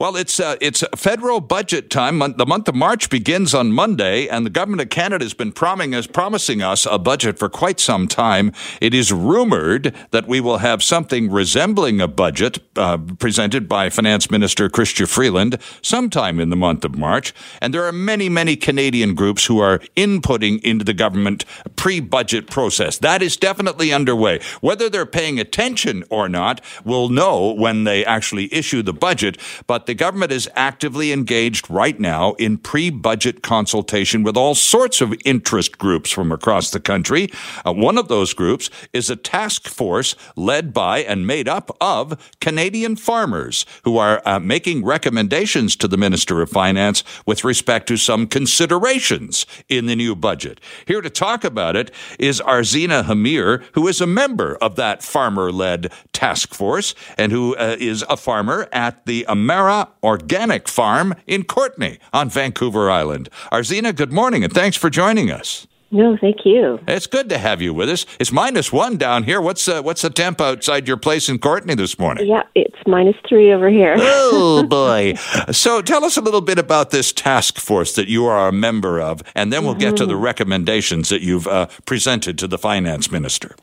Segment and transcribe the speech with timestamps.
[0.00, 2.20] Well, it's uh, it's federal budget time.
[2.20, 6.62] The month of March begins on Monday, and the government of Canada has been promising
[6.62, 8.52] us, a budget for quite some time.
[8.80, 14.30] It is rumored that we will have something resembling a budget uh, presented by Finance
[14.30, 17.34] Minister Chrystia Freeland sometime in the month of March.
[17.60, 21.44] And there are many, many Canadian groups who are inputting into the government
[21.74, 22.98] pre-budget process.
[22.98, 24.38] That is definitely underway.
[24.60, 29.38] Whether they're paying attention or not, we'll know when they actually issue the budget.
[29.66, 35.00] But the government is actively engaged right now in pre budget consultation with all sorts
[35.00, 37.30] of interest groups from across the country.
[37.64, 42.36] Uh, one of those groups is a task force led by and made up of
[42.38, 47.96] Canadian farmers who are uh, making recommendations to the Minister of Finance with respect to
[47.96, 50.60] some considerations in the new budget.
[50.86, 55.50] Here to talk about it is Arzeena Hamir, who is a member of that farmer
[55.50, 61.44] led task force and who uh, is a farmer at the Amara Organic Farm in
[61.44, 63.28] Courtenay on Vancouver Island.
[63.52, 65.66] Arzeena, good morning and thanks for joining us.
[65.90, 66.78] No, thank you.
[66.86, 68.04] It's good to have you with us.
[68.20, 69.40] It's minus one down here.
[69.40, 72.26] What's uh, what's the temp outside your place in Courtenay this morning?
[72.26, 73.94] Yeah, it's minus three over here.
[73.98, 75.14] oh boy!
[75.50, 79.00] So tell us a little bit about this task force that you are a member
[79.00, 79.80] of, and then we'll mm-hmm.
[79.80, 80.24] get to the mm-hmm.
[80.24, 83.56] recommendations that you've uh, presented to the finance minister.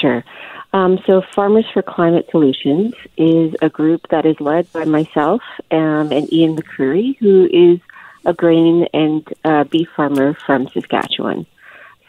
[0.00, 0.22] Sure.
[0.76, 6.12] Um, so, Farmers for Climate Solutions is a group that is led by myself um,
[6.12, 7.80] and Ian McCreary, who is
[8.26, 11.46] a grain and uh, beef farmer from Saskatchewan.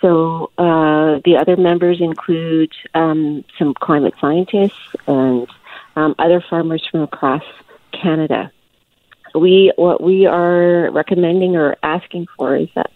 [0.01, 5.47] So, uh, the other members include um, some climate scientists and
[5.95, 7.43] um, other farmers from across
[7.93, 8.51] Canada.
[9.33, 12.91] We what we are recommending or asking for is that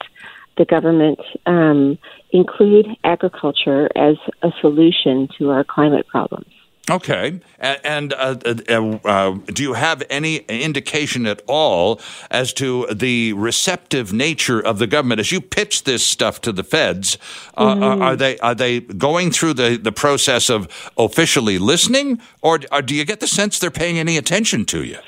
[0.61, 1.97] the government um,
[2.29, 6.45] include agriculture as a solution to our climate problems.
[6.87, 7.39] Okay.
[7.59, 14.13] And uh, uh, uh, do you have any indication at all as to the receptive
[14.13, 17.17] nature of the government as you pitch this stuff to the feds?
[17.57, 18.01] Uh, uh, mm-hmm.
[18.03, 22.93] Are they are they going through the, the process of officially listening, or, or do
[22.93, 24.99] you get the sense they're paying any attention to you?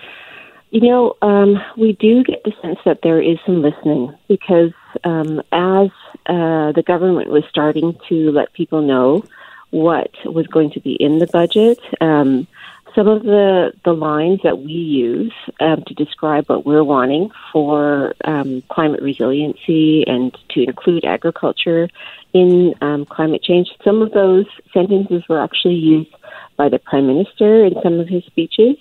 [0.71, 4.71] You know, um, we do get the sense that there is some listening because
[5.03, 5.89] um, as
[6.25, 9.23] uh, the government was starting to let people know
[9.71, 12.47] what was going to be in the budget, um,
[12.95, 18.13] some of the, the lines that we use um, to describe what we're wanting for
[18.23, 21.89] um, climate resiliency and to include agriculture
[22.33, 26.13] in um, climate change, some of those sentences were actually used
[26.55, 28.77] by the Prime Minister in some of his speeches.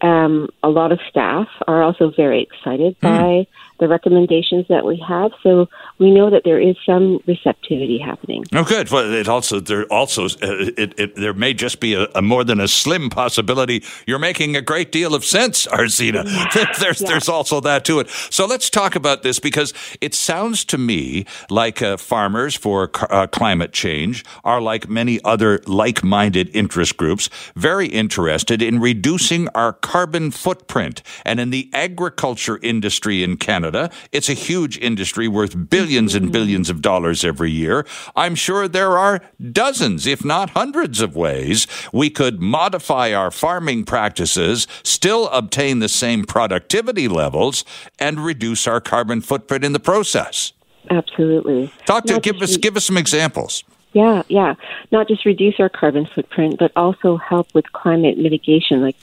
[0.00, 3.46] Um, a lot of staff are also very excited mm.
[3.78, 5.32] The recommendations that we have.
[5.42, 5.68] So
[5.98, 8.44] we know that there is some receptivity happening.
[8.52, 8.90] Oh, good.
[8.90, 10.28] Well, it also there also uh,
[10.76, 13.84] it, it, there may just be a, a, more than a slim possibility.
[14.06, 16.24] You're making a great deal of sense, Arzeena.
[16.26, 16.72] Yeah.
[16.80, 17.08] there's yeah.
[17.08, 18.08] there's also that to it.
[18.30, 23.26] So let's talk about this because it sounds to me like uh, farmers for uh,
[23.28, 30.30] climate change are like many other like-minded interest groups, very interested in reducing our carbon
[30.30, 33.94] footprint and in the agriculture industry in Canada Canada.
[34.12, 37.86] It's a huge industry worth billions and billions of dollars every year.
[38.16, 39.20] I'm sure there are
[39.52, 45.88] dozens, if not hundreds of ways we could modify our farming practices, still obtain the
[45.88, 47.64] same productivity levels,
[47.98, 50.52] and reduce our carbon footprint in the process.
[50.90, 51.70] Absolutely.
[51.84, 53.64] Talk to give us give us some examples.
[53.92, 54.54] Yeah, yeah.
[54.92, 58.80] Not just reduce our carbon footprint, but also help with climate mitigation.
[58.80, 58.96] Like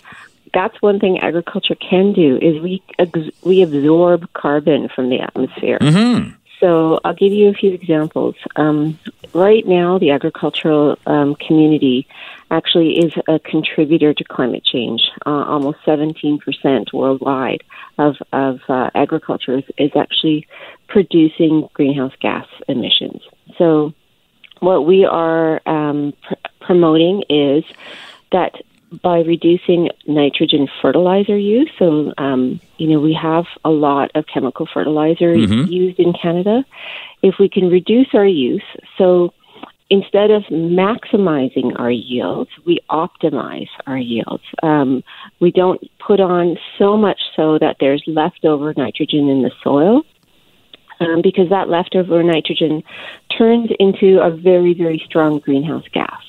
[0.56, 2.82] that's one thing agriculture can do is we
[3.44, 5.78] we absorb carbon from the atmosphere.
[5.80, 6.32] Mm-hmm.
[6.62, 8.36] So I'll give you a few examples.
[8.56, 8.98] Um,
[9.34, 12.08] right now, the agricultural um, community
[12.50, 15.02] actually is a contributor to climate change.
[15.26, 17.64] Uh, almost 17% worldwide
[17.98, 20.48] of, of uh, agriculture is, is actually
[20.88, 23.22] producing greenhouse gas emissions.
[23.58, 23.94] So
[24.62, 27.66] what we are um, pr- promoting is
[28.32, 28.56] that
[29.01, 31.69] by reducing nitrogen fertilizer use.
[31.78, 35.72] So, um, you know, we have a lot of chemical fertilizer mm-hmm.
[35.72, 36.64] used in Canada.
[37.22, 38.64] If we can reduce our use,
[38.97, 39.34] so
[39.90, 44.43] instead of maximizing our yields, we optimize our yields.
[44.64, 45.03] Um,
[45.40, 50.03] we don't put on so much so that there's leftover nitrogen in the soil.
[50.97, 52.81] Um, because that leftover nitrogen
[53.38, 56.23] turns into a very, very strong greenhouse gas.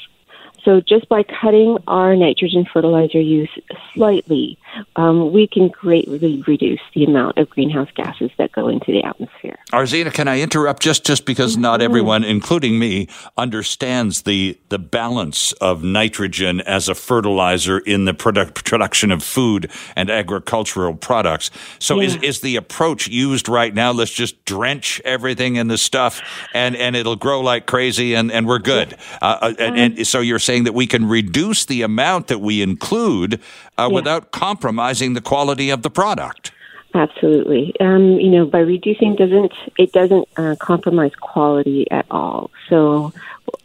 [0.66, 3.48] So just by cutting our nitrogen fertilizer use
[3.94, 4.58] slightly,
[4.96, 9.56] um, we can greatly reduce the amount of greenhouse gases that go into the atmosphere.
[9.72, 11.62] Arzeena, can I interrupt just, just because mm-hmm.
[11.62, 18.12] not everyone, including me, understands the, the balance of nitrogen as a fertilizer in the
[18.12, 21.48] product, production of food and agricultural products.
[21.78, 22.08] So yeah.
[22.08, 26.20] is, is the approach used right now, let's just drench everything in the stuff
[26.54, 28.94] and, and it'll grow like crazy and, and we're good.
[29.22, 32.62] Uh, uh and, and, so you're saying that we can reduce the amount that we
[32.62, 33.38] include uh,
[33.78, 33.86] yeah.
[33.86, 36.52] without compromising the quality of the product.
[36.94, 37.78] Absolutely.
[37.78, 42.50] Um, you know, by reducing doesn't it doesn't uh, compromise quality at all.
[42.68, 43.12] So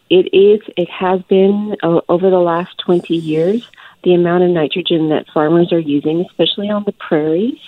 [0.10, 0.60] it is.
[0.76, 3.70] It has been uh, over the last twenty years.
[4.04, 7.60] The amount of nitrogen that farmers are using, especially on the prairies,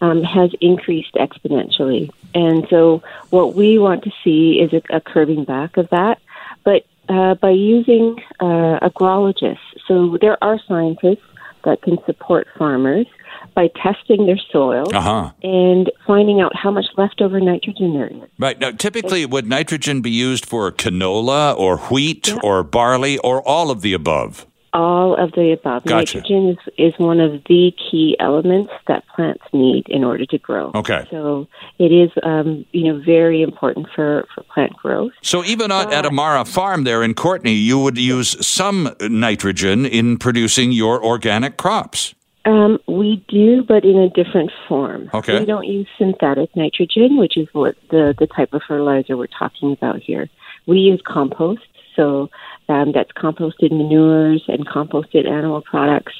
[0.00, 2.10] um, has increased exponentially.
[2.32, 6.20] And so, what we want to see is a, a curbing back of that.
[6.64, 11.26] But uh, by using uh, agrologists, so there are scientists
[11.64, 13.06] that can support farmers
[13.54, 15.32] by testing their soil uh-huh.
[15.42, 18.30] and finding out how much leftover nitrogen there is.
[18.38, 18.58] Right.
[18.58, 22.38] Now, typically, would nitrogen be used for canola or wheat yeah.
[22.42, 24.46] or barley or all of the above?
[24.72, 25.84] All of the above.
[25.84, 26.18] Gotcha.
[26.18, 30.70] Nitrogen is, is one of the key elements that plants need in order to grow.
[30.76, 31.06] Okay.
[31.10, 35.10] So it is, um, you know, very important for, for plant growth.
[35.22, 40.18] So even uh, at Amara Farm there in Courtenay, you would use some nitrogen in
[40.18, 42.14] producing your organic crops.
[42.44, 45.10] Um, we do, but in a different form.
[45.12, 45.40] Okay.
[45.40, 49.72] We don't use synthetic nitrogen, which is what the, the type of fertilizer we're talking
[49.72, 50.30] about here.
[50.66, 51.62] We use compost,
[51.96, 52.30] so
[52.70, 56.14] um, that's composted manures and composted animal products.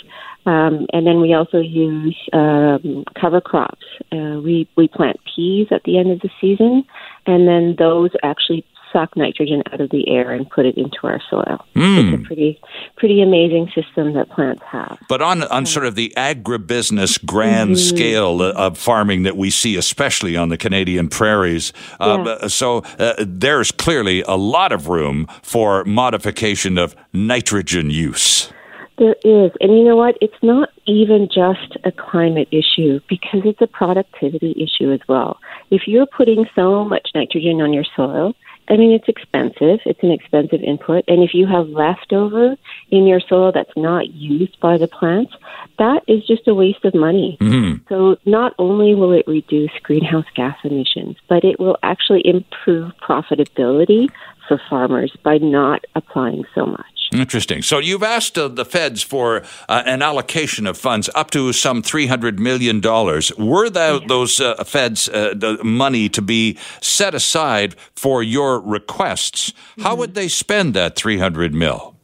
[0.47, 3.85] Um, and then we also use um, cover crops.
[4.11, 6.85] Uh, we we plant peas at the end of the season,
[7.27, 11.21] and then those actually suck nitrogen out of the air and put it into our
[11.31, 11.65] soil.
[11.75, 12.13] Mm.
[12.13, 12.61] It's a pretty
[12.97, 14.99] pretty amazing system that plants have.
[15.09, 17.97] But on on sort of the agribusiness grand mm-hmm.
[17.97, 22.33] scale of farming that we see, especially on the Canadian prairies, uh, yeah.
[22.33, 28.53] uh, so uh, there's clearly a lot of room for modification of nitrogen use.
[28.99, 29.51] There is.
[29.61, 30.19] And you know what?
[30.21, 35.39] It's not even just a climate issue because it's a productivity issue as well.
[35.71, 38.35] If you're putting so much nitrogen on your soil,
[38.69, 39.81] I mean, it's expensive.
[39.85, 41.05] It's an expensive input.
[41.09, 42.57] And if you have leftover
[42.91, 45.33] in your soil that's not used by the plants,
[45.79, 47.37] that is just a waste of money.
[47.41, 47.85] Mm-hmm.
[47.89, 54.09] So not only will it reduce greenhouse gas emissions, but it will actually improve profitability
[54.47, 57.00] for farmers by not applying so much.
[57.13, 57.63] Interesting.
[57.63, 61.83] So you've asked uh, the feds for uh, an allocation of funds up to some
[61.83, 62.81] $300 million.
[62.81, 64.07] Were that, yeah.
[64.07, 69.51] those uh, feds uh, the money to be set aside for your requests?
[69.51, 69.83] Mm-hmm.
[69.83, 71.97] How would they spend that 300 mil?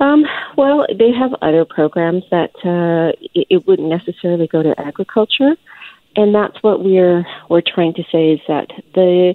[0.00, 0.24] Um,
[0.56, 5.56] well, they have other programs that uh, it, it wouldn't necessarily go to agriculture,
[6.16, 9.34] and that's what we're we're trying to say is that the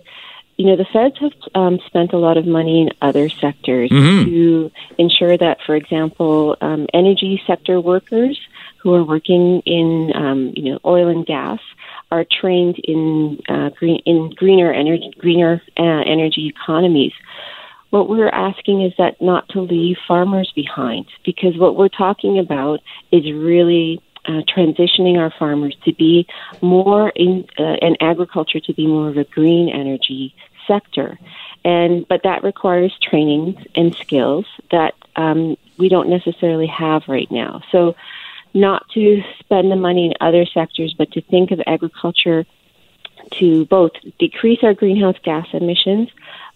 [0.60, 4.26] you know, the feds have um, spent a lot of money in other sectors mm-hmm.
[4.26, 8.38] to ensure that, for example, um, energy sector workers
[8.80, 11.62] who are working in, um, you know, oil and gas
[12.12, 17.14] are trained in uh, green in greener energy greener uh, energy economies.
[17.92, 22.82] What we're asking is that not to leave farmers behind, because what we're talking about
[23.14, 26.28] is really uh, transitioning our farmers to be
[26.62, 30.36] more in uh, and agriculture to be more of a green energy
[30.70, 31.20] sector.
[31.66, 37.62] And but that requires training and skills that um, we don't necessarily have right now.
[37.72, 37.96] So,
[38.54, 42.46] not to spend the money in other sectors, but to think of agriculture
[43.32, 46.10] to both decrease our greenhouse gas emissions,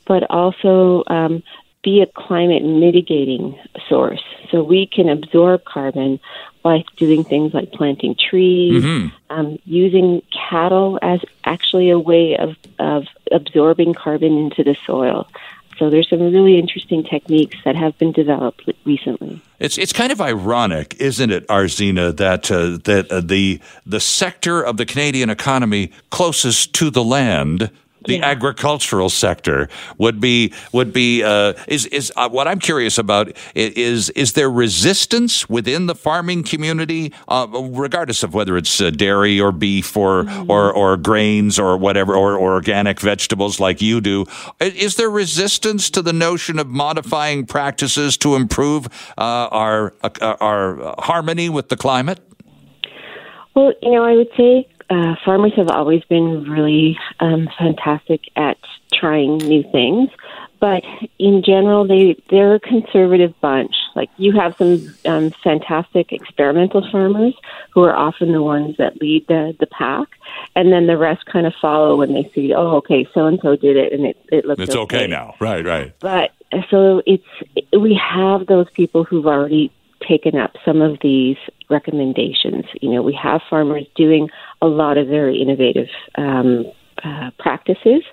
[0.06, 1.44] but also um,
[1.84, 4.24] be a climate mitigating source.
[4.50, 6.20] So we can absorb carbon
[6.64, 9.08] by doing things like planting trees, mm-hmm.
[9.30, 15.28] um, using cattle as actually a way of, of absorbing carbon into the soil.
[15.78, 19.42] So there's some really interesting techniques that have been developed recently.
[19.60, 24.62] It's it's kind of ironic, isn't it, Arzeena, that uh, that uh, the the sector
[24.62, 27.72] of the Canadian economy closest to the land
[28.06, 28.26] the yeah.
[28.26, 34.10] agricultural sector would be would be uh, is is uh, what I'm curious about is
[34.12, 39.52] is there resistance within the farming community, uh, regardless of whether it's uh, dairy or
[39.52, 40.52] beef or, mm-hmm.
[40.52, 44.26] or or grains or whatever or, or, organic vegetables like you do?
[44.60, 50.96] Is there resistance to the notion of modifying practices to improve uh, our uh, our
[51.00, 52.20] harmony with the climate?
[53.56, 58.58] Well, you know, I would say uh, farmers have always been really um, fantastic at
[58.94, 60.10] trying new things,
[60.60, 60.84] but
[61.18, 63.76] in general, they they're a conservative bunch.
[63.96, 67.34] Like you have some um, fantastic experimental farmers
[67.72, 70.10] who are often the ones that lead the the pack,
[70.56, 73.56] and then the rest kind of follow when they see, oh, okay, so and so
[73.56, 74.98] did it, and it it looks it's okay.
[74.98, 75.94] okay now, right, right.
[76.00, 76.32] But
[76.70, 77.26] so it's
[77.78, 79.72] we have those people who've already
[80.08, 81.38] taken up some of these
[81.70, 82.66] recommendations.
[82.82, 84.30] You know, we have farmers doing
[84.62, 86.66] a lot of very innovative um,
[87.04, 88.04] uh, practices,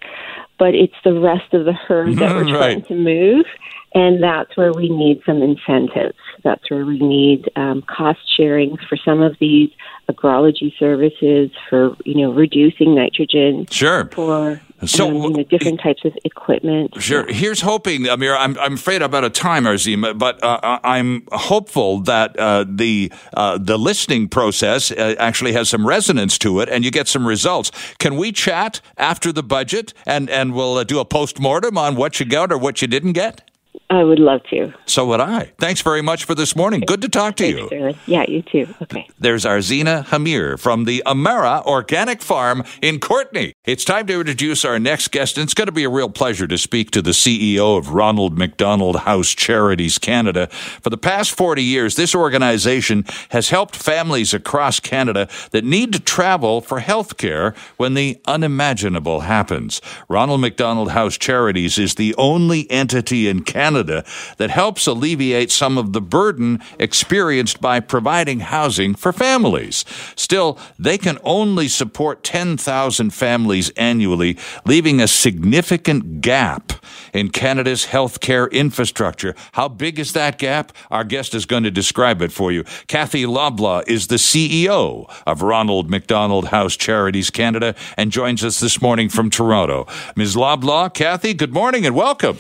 [0.58, 2.52] but it's the rest of the herd that we're right.
[2.52, 3.46] trying to move.
[3.92, 6.16] And that's where we need some incentives.
[6.44, 9.70] That's where we need um, cost sharing for some of these
[10.08, 16.04] agrology services, for you know reducing nitrogen, sure, for so um, you know, different types
[16.04, 17.00] of equipment.
[17.02, 17.26] Sure.
[17.26, 18.36] Here's hoping, Amir.
[18.36, 22.64] I'm I'm afraid I'm out of time, Arzima, but uh, uh, I'm hopeful that uh,
[22.68, 27.08] the uh, the listening process uh, actually has some resonance to it, and you get
[27.08, 27.70] some results.
[27.98, 31.96] Can we chat after the budget, and and we'll uh, do a post mortem on
[31.96, 33.50] what you got or what you didn't get?
[33.90, 34.72] I would love to.
[34.86, 35.52] So would I.
[35.58, 36.82] Thanks very much for this morning.
[36.86, 37.94] Good to talk to Thanks, you.
[38.06, 38.72] Yeah, you too.
[38.82, 39.08] Okay.
[39.18, 43.52] There's Arzeena Hamir from the Amara Organic Farm in Courtenay.
[43.64, 46.46] It's time to introduce our next guest, and it's going to be a real pleasure
[46.46, 50.46] to speak to the CEO of Ronald McDonald House Charities Canada.
[50.46, 56.00] For the past 40 years, this organization has helped families across Canada that need to
[56.00, 59.80] travel for health care when the unimaginable happens.
[60.08, 64.04] Ronald McDonald House Charities is the only entity in Canada Canada
[64.36, 69.84] that helps alleviate some of the burden experienced by providing housing for families.
[70.16, 76.72] Still, they can only support 10,000 families annually, leaving a significant gap
[77.14, 79.34] in Canada's healthcare infrastructure.
[79.52, 80.72] How big is that gap?
[80.90, 82.64] Our guest is going to describe it for you.
[82.86, 88.82] Kathy Loblaw is the CEO of Ronald McDonald House Charities Canada and joins us this
[88.82, 89.86] morning from Toronto.
[90.16, 90.36] Ms.
[90.36, 92.38] Loblaw, Kathy, good morning and welcome.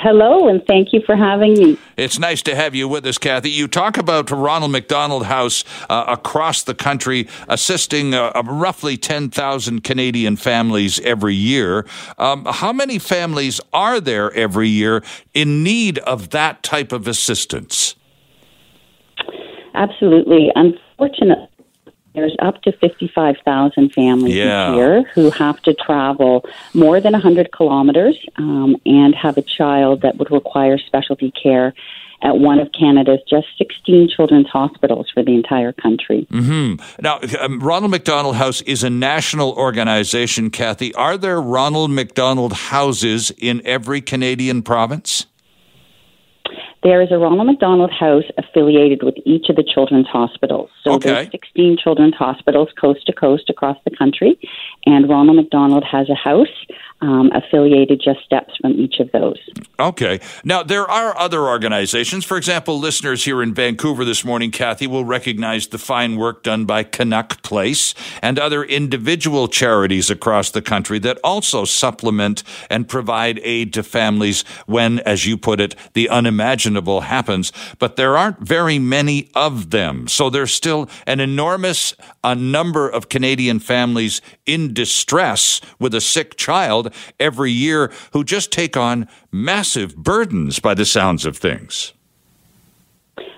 [0.00, 1.76] Hello, and thank you for having me.
[1.96, 3.50] It's nice to have you with us, Kathy.
[3.50, 10.36] You talk about Ronald McDonald House uh, across the country, assisting uh, roughly 10,000 Canadian
[10.36, 11.84] families every year.
[12.16, 15.02] Um, how many families are there every year
[15.34, 17.96] in need of that type of assistance?
[19.74, 20.52] Absolutely.
[20.54, 21.48] Unfortunately,
[22.18, 24.74] there's up to 55,000 families yeah.
[24.74, 26.44] here who have to travel
[26.74, 31.74] more than 100 kilometers um, and have a child that would require specialty care
[32.20, 36.26] at one of Canada's just 16 children's hospitals for the entire country.
[36.32, 37.00] Mm-hmm.
[37.00, 40.92] Now, um, Ronald McDonald House is a national organization, Kathy.
[40.94, 45.26] Are there Ronald McDonald houses in every Canadian province?
[46.82, 50.70] There is a Ronald McDonald House affiliated with each of the children's hospitals.
[50.84, 51.10] So okay.
[51.10, 54.38] there's 16 children's hospitals coast to coast across the country,
[54.86, 56.46] and Ronald McDonald has a house
[57.00, 59.38] um, affiliated just steps from each of those.
[59.78, 60.20] Okay.
[60.44, 62.24] Now, there are other organizations.
[62.24, 66.64] For example, listeners here in Vancouver this morning, Kathy, will recognize the fine work done
[66.64, 73.38] by Canuck Place and other individual charities across the country that also supplement and provide
[73.44, 77.52] aid to families when, as you put it, the unimaginable happens.
[77.78, 80.08] But there aren't very many of them.
[80.08, 81.94] So there's still an enormous
[82.24, 88.52] uh, number of Canadian families in distress with a sick child every year who just
[88.52, 91.92] take on massive burdens by the sounds of things.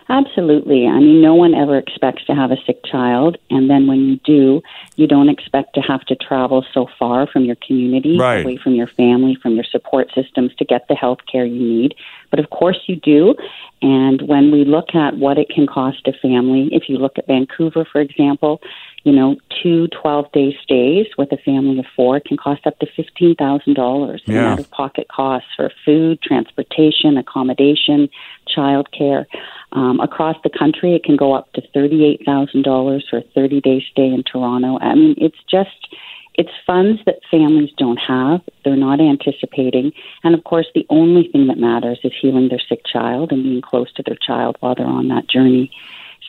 [0.08, 0.87] Absolutely.
[0.87, 3.38] I mean, no one ever expects to have a sick child.
[3.49, 4.60] And then when you do,
[4.96, 8.42] you don't expect to have to travel so far from your community, right.
[8.42, 11.94] away from your family, from your support systems to get the health care you need.
[12.30, 13.37] But of course you do.
[13.82, 17.26] And when we look at what it can cost a family, if you look at
[17.26, 18.60] Vancouver, for example,
[19.04, 22.87] you know, two 12 day stays with a family of four can cost up to
[22.87, 28.09] $15,000 in out of pocket costs for food, transportation, accommodation,
[28.54, 29.25] childcare.
[29.73, 34.07] Um, across the country, it can go up to $38,000 for a 30 day stay
[34.07, 34.78] in Toronto.
[34.80, 35.95] I mean, it's just,
[36.35, 39.92] it's funds that families don't have, they're not anticipating.
[40.25, 43.62] And of course, the only thing that matters is healing their sick child and being
[43.62, 45.71] close to their child while they're on that journey.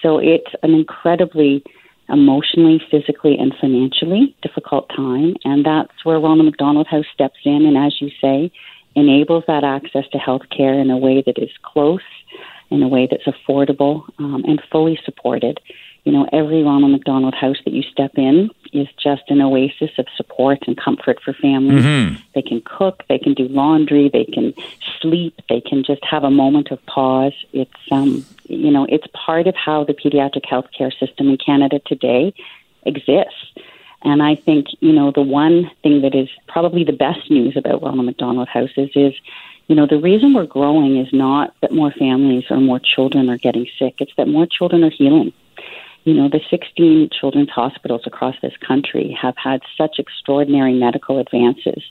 [0.01, 1.63] So it's an incredibly
[2.12, 5.36] emotionally, physically, and financially difficult time.
[5.44, 8.51] And that's where Ronald McDonald House steps in and, as you say,
[8.96, 12.01] enables that access to health care in a way that is close,
[12.70, 15.60] in a way that's affordable, um, and fully supported.
[16.03, 20.08] You know, every Ronald McDonald House that you step in is just an oasis of
[20.15, 21.84] support and comfort for families.
[21.84, 22.15] Mm-hmm.
[22.34, 24.53] They can cook, they can do laundry, they can
[25.00, 27.34] sleep, they can just have a moment of pause.
[27.53, 32.34] It's um, you know, it's part of how the pediatric healthcare system in Canada today
[32.84, 33.53] exists.
[34.03, 37.84] And I think, you know, the one thing that is probably the best news about
[37.84, 39.13] Ronald McDonald Houses is,
[39.67, 43.38] You know, the reason we're growing is not that more families or more children are
[43.38, 45.31] getting sick, it's that more children are healing.
[46.03, 51.84] You know, the 16 children's hospitals across this country have had such extraordinary medical advances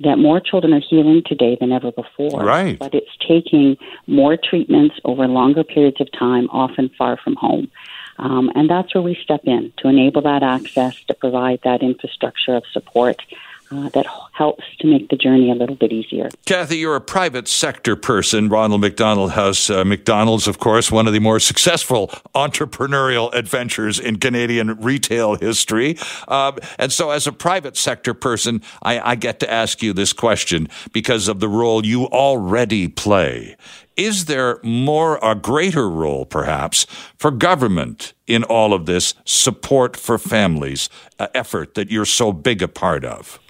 [0.00, 2.44] that more children are healing today than ever before.
[2.44, 2.78] Right.
[2.78, 3.76] But it's taking
[4.06, 7.70] more treatments over longer periods of time, often far from home.
[8.18, 12.54] Um, and that's where we step in to enable that access, to provide that infrastructure
[12.54, 13.22] of support
[13.70, 16.28] uh, that helps to make the journey a little bit easier.
[16.46, 18.48] Kathy, you're a private sector person.
[18.48, 24.18] Ronald McDonald House, uh, McDonald's, of course, one of the more successful entrepreneurial adventures in
[24.18, 25.96] Canadian retail history.
[26.26, 30.12] Uh, and so, as a private sector person, I, I get to ask you this
[30.12, 33.56] question because of the role you already play.
[33.96, 40.18] Is there more, a greater role perhaps, for government in all of this support for
[40.18, 43.40] families, uh, effort that you're so big a part of?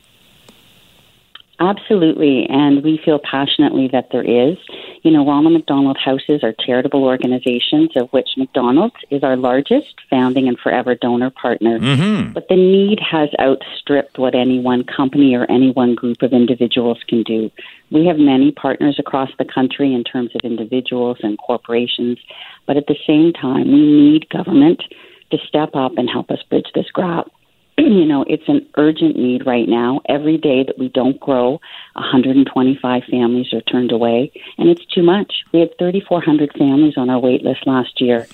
[1.60, 4.56] Absolutely, and we feel passionately that there is.
[5.02, 10.46] You know, Ronald McDonald Houses are charitable organizations, of which McDonald's is our largest founding
[10.46, 11.80] and forever donor partner.
[11.80, 12.32] Mm-hmm.
[12.32, 17.02] But the need has outstripped what any one company or any one group of individuals
[17.08, 17.50] can do.
[17.90, 22.18] We have many partners across the country in terms of individuals and corporations,
[22.66, 24.84] but at the same time, we need government
[25.32, 27.26] to step up and help us bridge this gap.
[27.86, 30.00] you know, it's an urgent need right now.
[30.08, 31.60] Every day that we don't grow,
[31.94, 35.44] 125 families are turned away, and it's too much.
[35.52, 38.26] We had 3,400 families on our wait list last year.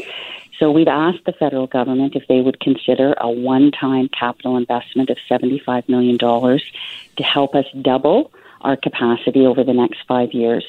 [0.58, 5.10] So we've asked the federal government if they would consider a one time capital investment
[5.10, 8.32] of $75 million to help us double
[8.62, 10.64] our capacity over the next five years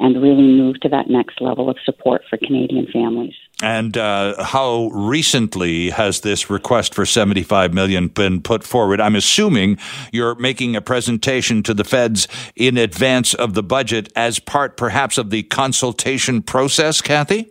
[0.00, 3.34] and really move to that next level of support for Canadian families.
[3.62, 9.00] And uh, how recently has this request for 75 million been put forward?
[9.00, 9.78] I'm assuming
[10.12, 15.18] you're making a presentation to the feds in advance of the budget as part perhaps
[15.18, 17.50] of the consultation process, Kathy?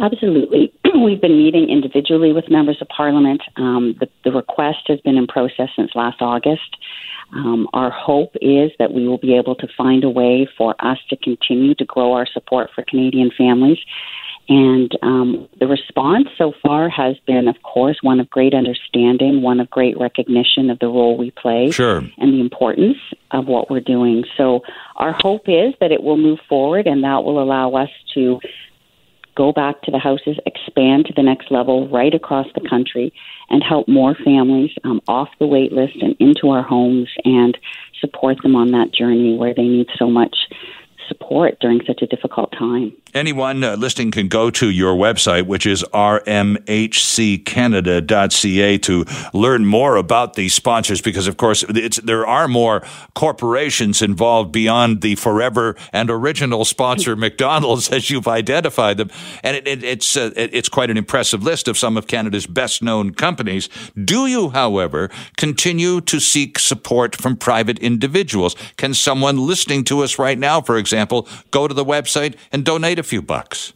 [0.00, 0.72] Absolutely.
[1.04, 3.42] We've been meeting individually with members of parliament.
[3.56, 6.76] Um, the, the request has been in process since last August.
[7.32, 10.98] Um, our hope is that we will be able to find a way for us
[11.10, 13.78] to continue to grow our support for Canadian families.
[14.48, 19.60] And um, the response so far has been, of course, one of great understanding, one
[19.60, 21.98] of great recognition of the role we play sure.
[21.98, 22.98] and the importance
[23.30, 24.24] of what we're doing.
[24.36, 24.62] So,
[24.96, 28.40] our hope is that it will move forward and that will allow us to
[29.34, 33.12] go back to the houses, expand to the next level right across the country,
[33.48, 37.56] and help more families um, off the wait list and into our homes and
[38.00, 40.36] support them on that journey where they need so much
[41.12, 42.92] support during such a difficult time.
[43.14, 50.32] Anyone uh, listening can go to your website, which is rmhccanada.ca, to learn more about
[50.32, 51.62] these sponsors because, of course,
[52.02, 52.82] there are more
[53.14, 59.10] corporations involved beyond the forever and original sponsor, McDonald's, as you've identified them.
[59.42, 62.46] And it, it, it's, uh, it, it's quite an impressive list of some of Canada's
[62.46, 63.68] best known companies.
[64.02, 68.56] Do you, however, continue to seek support from private individuals?
[68.78, 71.01] Can someone listening to us right now, for example,
[71.50, 73.72] go to the website and donate a few bucks.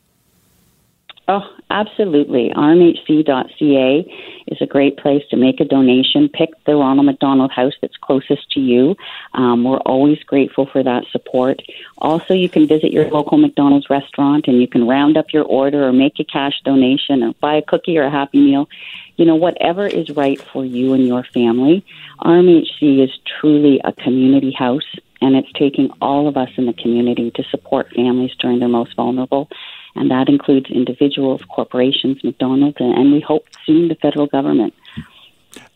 [1.29, 2.51] Oh, absolutely.
[2.51, 4.15] RMHC.ca
[4.47, 6.29] is a great place to make a donation.
[6.29, 8.97] Pick the Ronald McDonald House that's closest to you.
[9.35, 11.63] Um, we're always grateful for that support.
[11.99, 15.89] Also, you can visit your local McDonald's restaurant and you can round up your order
[15.89, 18.69] or make a cash donation or buy a cookie or a Happy Meal.
[19.17, 21.85] You know, whatever is right for you and your family.
[22.21, 23.11] RMHC is
[23.41, 24.85] truly a community house
[25.21, 28.95] and it's taking all of us in the community to support families during their most
[28.97, 29.49] vulnerable.
[29.95, 34.75] And that includes individuals, corporations, McDonald's, and, and we hope soon the federal government.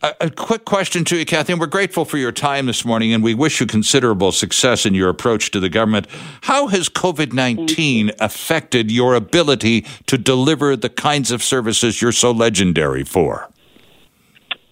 [0.03, 1.53] A, a, quick question to you, Kathy.
[1.53, 5.09] we're grateful for your time this morning, and we wish you considerable success in your
[5.09, 6.07] approach to the government.
[6.41, 12.31] How has COVID 19 affected your ability to deliver the kinds of services you're so
[12.31, 13.50] legendary for?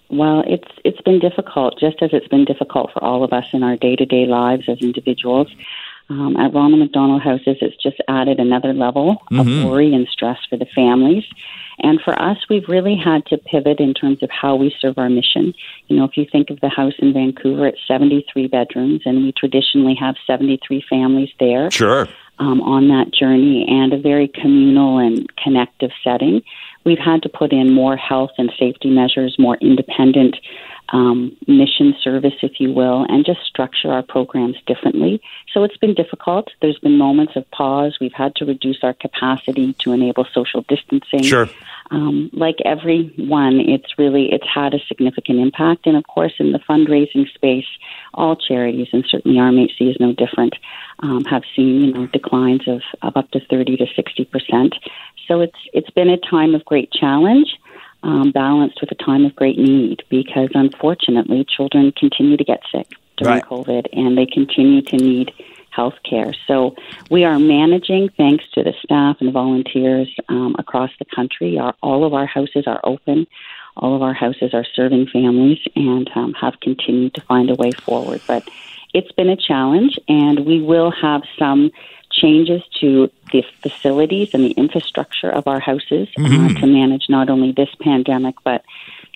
[0.09, 3.63] Well, it's it's been difficult, just as it's been difficult for all of us in
[3.63, 5.47] our day to day lives as individuals.
[6.11, 9.39] Um, at Ronald McDonald Houses, it's just added another level mm-hmm.
[9.39, 11.23] of worry and stress for the families.
[11.77, 15.09] And for us, we've really had to pivot in terms of how we serve our
[15.09, 15.53] mission.
[15.87, 19.31] You know, if you think of the house in Vancouver, it's 73 bedrooms, and we
[19.31, 21.69] traditionally have 73 families there.
[21.69, 22.07] Sure.
[22.39, 26.41] Um, on that journey and a very communal and connective setting
[26.85, 30.35] we've had to put in more health and safety measures, more independent
[30.91, 35.21] um, mission service, if you will, and just structure our programs differently.
[35.53, 36.49] So it's been difficult.
[36.61, 37.97] There's been moments of pause.
[38.01, 41.23] We've had to reduce our capacity to enable social distancing.
[41.23, 41.49] Sure.
[41.91, 46.59] Um, like everyone, it's really it's had a significant impact, and of course, in the
[46.59, 47.65] fundraising space,
[48.13, 50.53] all charities and certainly RMHC is no different.
[51.01, 54.75] Um, have seen you know declines of, of up to thirty to sixty percent.
[55.27, 57.49] So it's it's been a time of great challenge
[58.03, 62.87] um, balanced with a time of great need because unfortunately children continue to get sick
[63.17, 63.45] during right.
[63.45, 65.31] COVID and they continue to need
[65.79, 66.31] health care.
[66.49, 66.75] So
[67.09, 71.51] we are managing, thanks to the staff and volunteers um, across the country.
[71.57, 73.27] Our, all of our houses are open.
[73.81, 77.71] All of our houses are serving families and um, have continued to find a way
[77.71, 78.21] forward.
[78.27, 78.43] But
[78.97, 81.71] it's been a challenge, and we will have some
[82.11, 82.89] changes to
[83.31, 86.57] the facilities and the infrastructure of our houses uh, mm-hmm.
[86.57, 88.61] uh, to manage not only this pandemic, but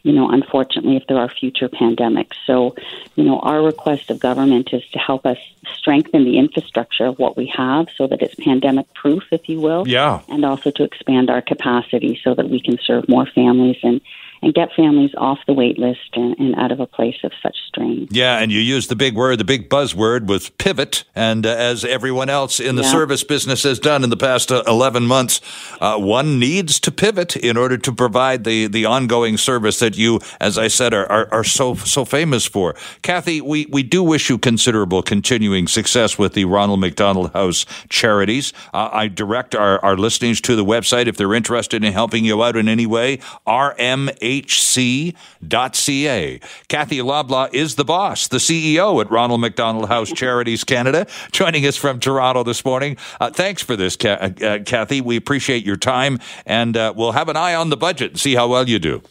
[0.03, 2.33] you know, unfortunately, if there are future pandemics.
[2.45, 2.75] So,
[3.15, 5.37] you know, our request of government is to help us
[5.77, 9.87] strengthen the infrastructure of what we have so that it's pandemic proof, if you will.
[9.87, 10.21] Yeah.
[10.27, 14.01] And also to expand our capacity so that we can serve more families and
[14.43, 17.55] and get families off the wait list and, and, out of a place of such
[17.67, 18.07] strain.
[18.11, 21.03] Yeah, and you use the big word, the big buzzword was pivot.
[21.15, 22.91] And uh, as everyone else in the yeah.
[22.91, 25.41] service business has done in the past uh, 11 months,
[25.81, 30.19] uh, one needs to pivot in order to provide the, the ongoing service that you,
[30.39, 32.75] as I said, are, are, are so so famous for.
[33.01, 38.53] Kathy, we, we do wish you considerable continuing success with the Ronald McDonald House charities.
[38.73, 42.43] Uh, I direct our, our listeners to the website if they're interested in helping you
[42.43, 46.39] out in any way, RMA hc.ca.
[46.67, 51.75] Kathy Loblaw is the boss, the CEO at Ronald McDonald House Charities Canada, joining us
[51.75, 52.97] from Toronto this morning.
[53.19, 55.01] Uh, thanks for this, uh, Kathy.
[55.01, 58.35] We appreciate your time, and uh, we'll have an eye on the budget and see
[58.35, 59.01] how well you do.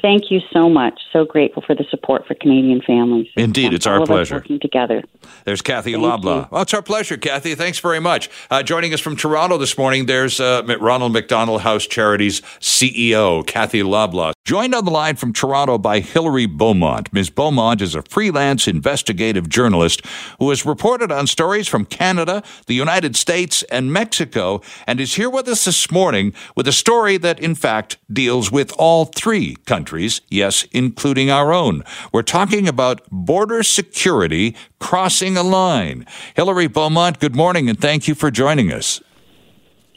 [0.00, 0.98] Thank you so much.
[1.12, 3.28] So grateful for the support for Canadian families.
[3.36, 4.36] Indeed, it's our pleasure.
[4.36, 5.02] working together.
[5.44, 6.50] There's Kathy Thank Loblaw.
[6.50, 7.54] Well, it's our pleasure, Kathy.
[7.54, 8.30] Thanks very much.
[8.50, 13.82] Uh, joining us from Toronto this morning, there's uh, Ronald McDonald House Charities CEO, Kathy
[13.82, 14.32] Loblaw.
[14.44, 17.12] Joined on the line from Toronto by Hilary Beaumont.
[17.12, 17.28] Ms.
[17.30, 20.04] Beaumont is a freelance investigative journalist
[20.38, 25.28] who has reported on stories from Canada, the United States, and Mexico, and is here
[25.30, 30.22] with us this morning with a story that, in fact, deals with all three countries,
[30.30, 31.84] yes, including our own.
[32.10, 36.06] We're talking about border security crossing a line.
[36.34, 39.02] Hilary Beaumont, good morning, and thank you for joining us.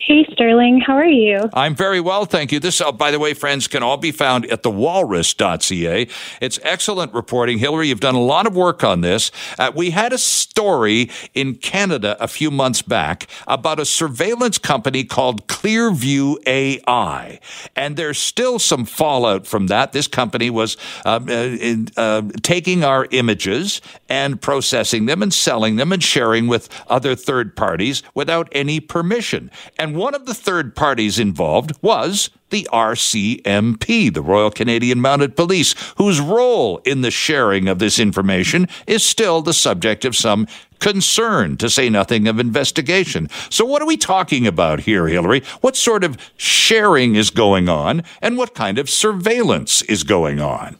[0.05, 0.81] Hey, Sterling.
[0.81, 1.49] How are you?
[1.53, 2.59] I'm very well, thank you.
[2.59, 6.07] This, uh, by the way, friends, can all be found at thewalrus.ca.
[6.41, 7.57] It's excellent reporting.
[7.57, 9.31] Hilary, you've done a lot of work on this.
[9.57, 15.05] Uh, we had a story in Canada a few months back about a surveillance company
[15.05, 17.39] called Clearview AI.
[17.73, 19.93] And there's still some fallout from that.
[19.93, 25.77] This company was um, uh, in, uh, taking our images and processing them and selling
[25.77, 29.49] them and sharing with other third parties without any permission.
[29.79, 35.73] And one of the third parties involved was the RCMP, the Royal Canadian Mounted Police,
[35.97, 40.47] whose role in the sharing of this information is still the subject of some
[40.79, 43.29] concern, to say nothing of investigation.
[43.49, 45.41] So, what are we talking about here, Hilary?
[45.61, 50.77] What sort of sharing is going on, and what kind of surveillance is going on?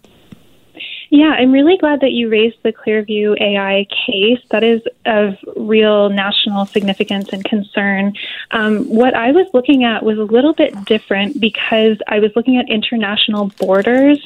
[1.16, 4.40] Yeah, I'm really glad that you raised the Clearview AI case.
[4.50, 8.16] That is of real national significance and concern.
[8.50, 12.58] Um, what I was looking at was a little bit different because I was looking
[12.58, 14.18] at international borders,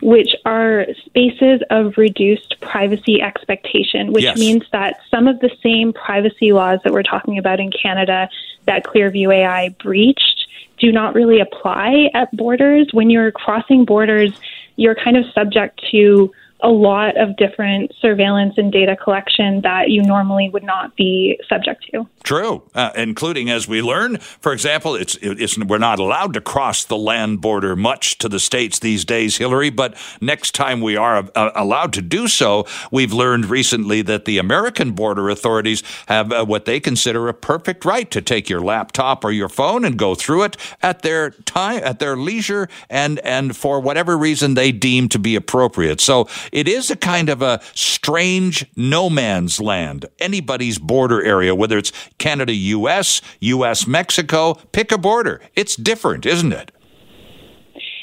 [0.00, 4.38] which are spaces of reduced privacy expectation, which yes.
[4.38, 8.30] means that some of the same privacy laws that we're talking about in Canada
[8.64, 10.46] that Clearview AI breached
[10.78, 12.88] do not really apply at borders.
[12.92, 14.32] When you're crossing borders,
[14.76, 20.02] you're kind of subject to a lot of different surveillance and data collection that you
[20.02, 22.06] normally would not be subject to.
[22.22, 26.84] True, uh, including as we learn, for example, it's, it's we're not allowed to cross
[26.84, 29.70] the land border much to the states these days, Hilary.
[29.70, 34.38] But next time we are uh, allowed to do so, we've learned recently that the
[34.38, 39.24] American border authorities have uh, what they consider a perfect right to take your laptop
[39.24, 43.56] or your phone and go through it at their time, at their leisure, and and
[43.56, 46.00] for whatever reason they deem to be appropriate.
[46.00, 51.78] So it is a kind of a strange no man's land, anybody's border area, whether
[51.78, 55.40] it's Canada US, US Mexico, pick a border.
[55.54, 56.72] It's different, isn't it?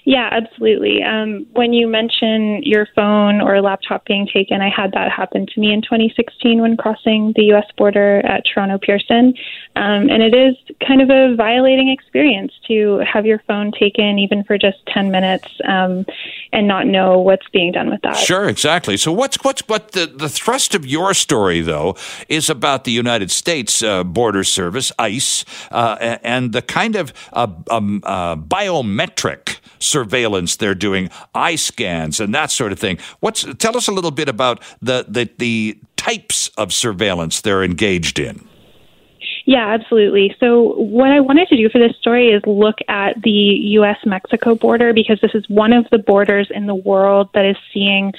[0.07, 1.03] Yeah, absolutely.
[1.03, 5.59] Um, when you mention your phone or laptop being taken, I had that happen to
[5.59, 7.65] me in 2016 when crossing the U.S.
[7.77, 9.33] border at Toronto Pearson.
[9.75, 10.55] Um, and it is
[10.87, 15.49] kind of a violating experience to have your phone taken even for just 10 minutes
[15.67, 16.05] um,
[16.53, 18.15] and not know what's being done with that.
[18.15, 18.95] Sure, exactly.
[18.95, 21.97] So what's what's what the, the thrust of your story though
[22.29, 27.47] is about the United States uh, Border Service, ICE, uh, and the kind of uh,
[27.69, 32.97] um, uh, biometric surveillance they're doing, eye scans and that sort of thing.
[33.19, 38.19] What's tell us a little bit about the the, the types of surveillance they're engaged
[38.19, 38.47] in.
[39.45, 40.35] Yeah, absolutely.
[40.41, 43.29] So, what I wanted to do for this story is look at the
[43.79, 47.55] US Mexico border because this is one of the borders in the world that is
[47.73, 48.11] seeing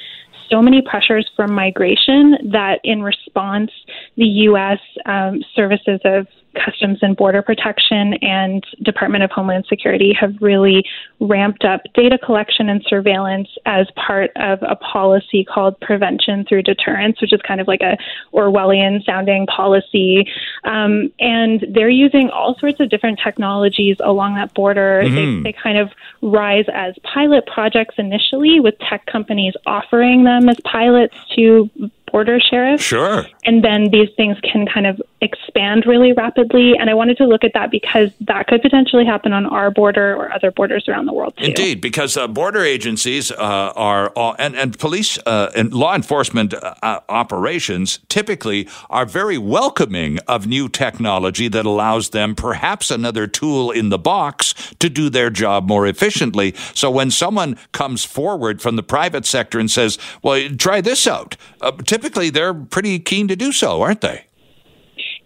[0.51, 3.71] so many pressures from migration that, in response,
[4.17, 4.79] the U.S.
[5.05, 6.27] Um, services of
[6.65, 10.85] Customs and Border Protection and Department of Homeland Security have really
[11.21, 17.21] ramped up data collection and surveillance as part of a policy called prevention through deterrence,
[17.21, 17.97] which is kind of like a
[18.33, 20.29] Orwellian sounding policy.
[20.65, 25.03] Um, and they're using all sorts of different technologies along that border.
[25.05, 25.43] Mm-hmm.
[25.43, 25.91] They, they kind of
[26.23, 31.71] rise as pilot projects initially, with tech companies offering them as pilots to
[32.13, 32.81] border sheriff.
[32.81, 33.27] Sure.
[33.45, 36.75] And then these things can kind of expand really rapidly.
[36.79, 40.15] And I wanted to look at that because that could potentially happen on our border
[40.15, 41.47] or other borders around the world too.
[41.47, 46.55] Indeed, because uh, border agencies uh, are all, and and police uh, and law enforcement
[46.55, 53.71] uh, operations typically are very welcoming of new technology that allows them perhaps another tool
[53.71, 56.55] in the box to do their job more efficiently.
[56.75, 61.37] So when someone comes forward from the private sector and says, "Well, try this out,"
[61.61, 64.25] uh, typically they're pretty keen to do so, aren't they?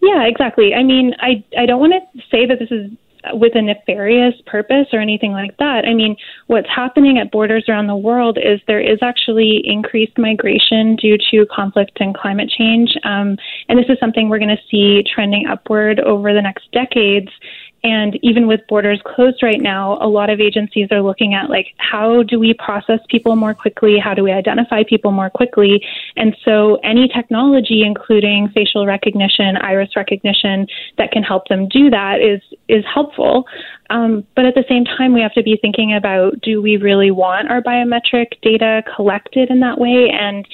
[0.01, 0.75] Yeah, exactly.
[0.75, 2.91] I mean, I I don't want to say that this is
[3.35, 5.85] with a nefarious purpose or anything like that.
[5.87, 6.17] I mean,
[6.49, 11.47] what's happening at borders around the world is there is actually increased migration due to
[11.55, 12.97] conflict and climate change.
[13.05, 13.37] Um,
[13.69, 17.29] and this is something we're going to see trending upward over the next decades.
[17.85, 21.75] And even with borders closed right now, a lot of agencies are looking at like,
[21.79, 23.99] how do we process people more quickly?
[23.99, 25.85] How do we identify people more quickly?
[26.17, 30.67] And so any technology, including facial recognition, iris recognition,
[30.97, 33.47] that can help them do that is, is helpful.
[33.91, 37.11] Um, but at the same time, we have to be thinking about do we really
[37.11, 40.09] want our biometric data collected in that way?
[40.09, 40.47] And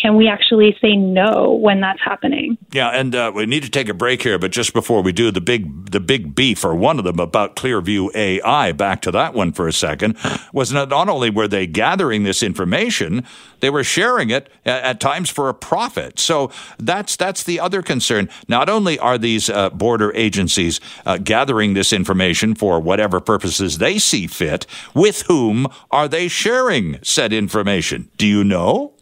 [0.00, 2.58] can we actually say no when that's happening?
[2.72, 5.30] Yeah, and uh, we need to take a break here, but just before we do,
[5.30, 9.34] the big the big beef or one of them about Clearview AI, back to that
[9.34, 10.16] one for a second,
[10.52, 13.24] was not, only were they gathering this information,
[13.60, 16.18] they were sharing it at, at times for a profit.
[16.18, 18.28] So that's that's the other concern.
[18.48, 23.98] Not only are these uh, border agencies uh, gathering this information for whatever purposes they
[23.98, 28.10] see fit, with whom are they sharing said information?
[28.16, 28.95] Do you know?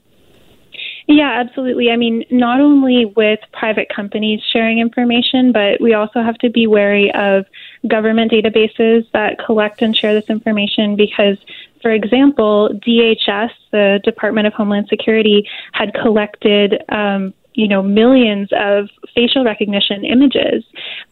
[1.06, 1.90] Yeah, absolutely.
[1.90, 6.66] I mean, not only with private companies sharing information, but we also have to be
[6.66, 7.44] wary of
[7.86, 11.36] government databases that collect and share this information because,
[11.82, 18.88] for example, DHS, the Department of Homeland Security, had collected um, you know millions of
[19.14, 20.64] facial recognition images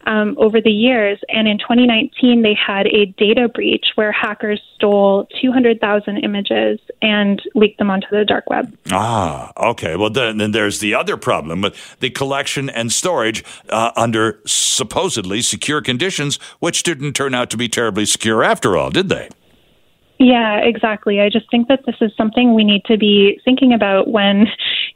[0.05, 1.19] um, over the years.
[1.29, 7.79] And in 2019, they had a data breach where hackers stole 200,000 images and leaked
[7.79, 8.75] them onto the dark web.
[8.91, 9.95] Ah, okay.
[9.95, 15.41] Well, then, then there's the other problem with the collection and storage uh, under supposedly
[15.41, 19.29] secure conditions, which didn't turn out to be terribly secure after all, did they?
[20.19, 21.19] Yeah, exactly.
[21.21, 24.47] I just think that this is something we need to be thinking about when,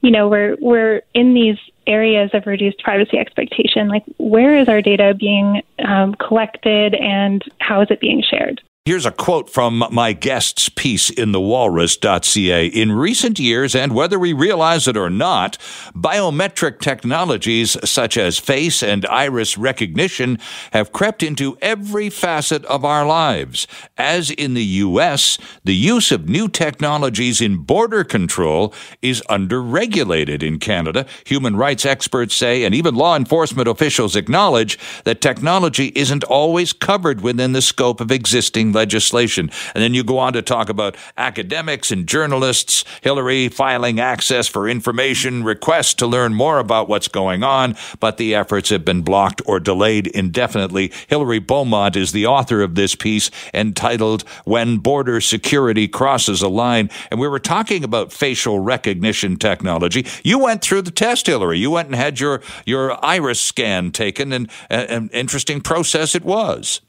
[0.02, 3.88] you know, we're we're in these areas of reduced privacy expectation.
[3.88, 8.62] Like, where is our data being um, collected, and how is it being shared?
[8.88, 12.68] Here's a quote from my guest's piece in the walrus.ca.
[12.68, 15.58] In recent years, and whether we realize it or not,
[15.94, 20.40] biometric technologies such as face and iris recognition
[20.72, 23.68] have crept into every facet of our lives.
[23.98, 30.60] As in the U.S., the use of new technologies in border control is underregulated in
[30.60, 31.06] Canada.
[31.26, 37.20] Human rights experts say, and even law enforcement officials acknowledge, that technology isn't always covered
[37.20, 39.50] within the scope of existing legislation.
[39.74, 44.70] And then you go on to talk about academics and journalists, Hilary filing access for
[44.70, 49.42] information, requests to learn more about what's going on, but the efforts have been blocked
[49.46, 50.92] or delayed indefinitely.
[51.08, 56.90] Hilary Beaumont is the author of this piece entitled When Border Security Crosses a Line.
[57.10, 60.06] And we were talking about facial recognition technology.
[60.24, 61.58] You went through the test, Hilary.
[61.58, 66.82] You went and had your, your iris scan taken, and an interesting process it was.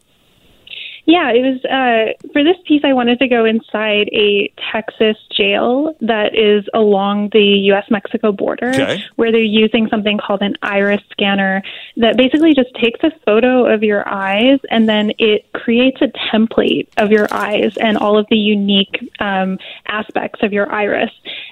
[1.10, 2.82] Yeah, it was uh, for this piece.
[2.84, 7.42] I wanted to go inside a Texas jail that is along the
[7.72, 7.86] U.S.
[7.90, 9.02] Mexico border, Okay.
[9.16, 11.62] where they're using something called an iris scanner
[11.96, 16.88] that basically just takes a photo of your eyes and then it creates a template
[16.98, 21.10] of your eyes and all of the unique um, aspects of your iris,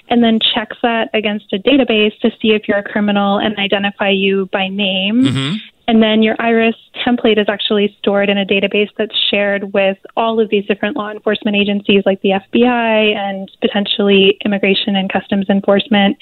[0.09, 4.09] and then checks that against a database to see if you're a criminal and identify
[4.09, 5.59] you by name.
[5.87, 10.39] And then your iris template is actually stored in a database that's shared with all
[10.39, 16.17] of these different law enforcement agencies like the FBI and potentially immigration and customs enforcement.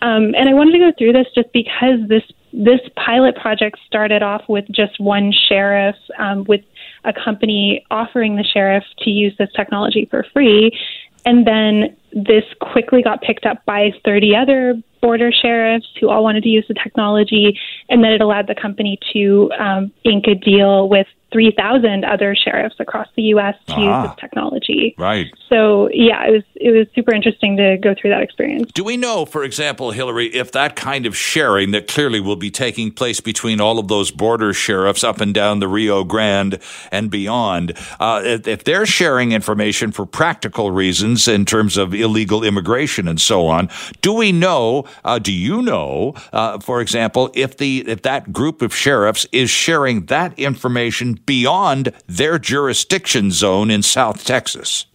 [0.00, 4.22] Um, and I wanted to go through this just because this this pilot project started
[4.22, 6.62] off with just one sheriff, um, with
[7.04, 10.76] a company offering the sheriff to use this technology for free.
[11.24, 16.42] And then this quickly got picked up by 30 other border sheriffs who all wanted
[16.42, 17.58] to use the technology.
[17.88, 22.74] And then it allowed the company to um, ink a deal with 3,000 other sheriffs
[22.80, 23.54] across the U.S.
[23.68, 24.02] to Ah.
[24.02, 24.94] use this technology.
[24.98, 25.26] Right.
[25.50, 28.70] So yeah, it was it was super interesting to go through that experience.
[28.72, 32.52] Do we know, for example, Hilary, if that kind of sharing that clearly will be
[32.52, 36.60] taking place between all of those border sheriffs up and down the Rio Grande
[36.92, 42.44] and beyond, uh, if, if they're sharing information for practical reasons in terms of illegal
[42.44, 43.68] immigration and so on,
[44.02, 44.84] do we know?
[45.04, 49.50] Uh, do you know, uh, for example, if the if that group of sheriffs is
[49.50, 54.86] sharing that information beyond their jurisdiction zone in South Texas?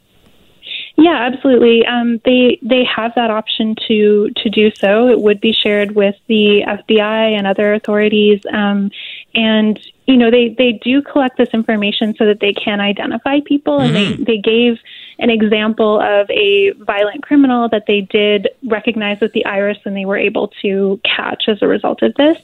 [1.06, 1.86] Yeah, absolutely.
[1.86, 5.08] Um, they they have that option to to do so.
[5.08, 8.90] It would be shared with the FBI and other authorities, um,
[9.36, 13.82] and you know they they do collect this information so that they can identify people.
[13.82, 14.80] And they they gave
[15.20, 20.06] an example of a violent criminal that they did recognize with the iris, and they
[20.06, 22.38] were able to catch as a result of this.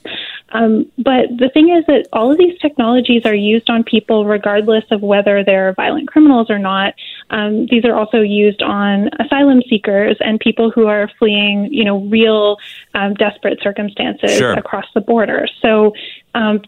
[0.53, 4.83] Um, but the thing is that all of these technologies are used on people regardless
[4.91, 6.93] of whether they're violent criminals or not.
[7.31, 12.01] Um, these are also used on asylum seekers and people who are fleeing, you know,
[12.05, 12.57] real
[12.93, 14.53] um, desperate circumstances Sure.
[14.53, 15.47] across the border.
[15.61, 15.93] So
[16.35, 16.61] um,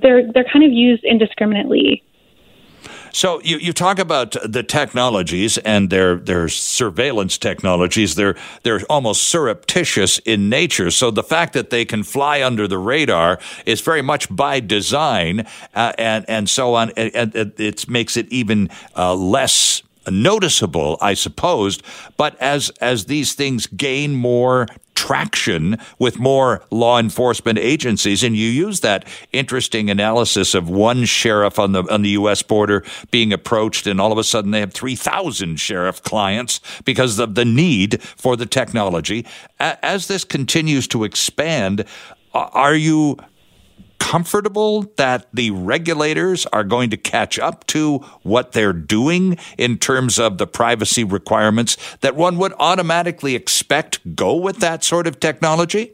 [0.00, 2.02] they're they're kind of used indiscriminately.
[3.12, 8.16] So you, you talk about the technologies and their their surveillance technologies.
[8.16, 10.90] They're they're almost surreptitious in nature.
[10.90, 15.46] So the fact that they can fly under the radar is very much by design,
[15.74, 16.90] uh, and and so on.
[16.96, 21.78] And, and it makes it even uh, less noticeable, I suppose.
[22.16, 28.48] But as as these things gain more traction with more law enforcement agencies and you
[28.48, 33.86] use that interesting analysis of one sheriff on the on the US border being approached
[33.86, 38.36] and all of a sudden they have 3000 sheriff clients because of the need for
[38.36, 39.26] the technology
[39.58, 41.84] as this continues to expand
[42.32, 43.18] are you
[44.04, 50.18] comfortable that the regulators are going to catch up to what they're doing in terms
[50.18, 55.92] of the privacy requirements that one would automatically expect go with that sort of technology?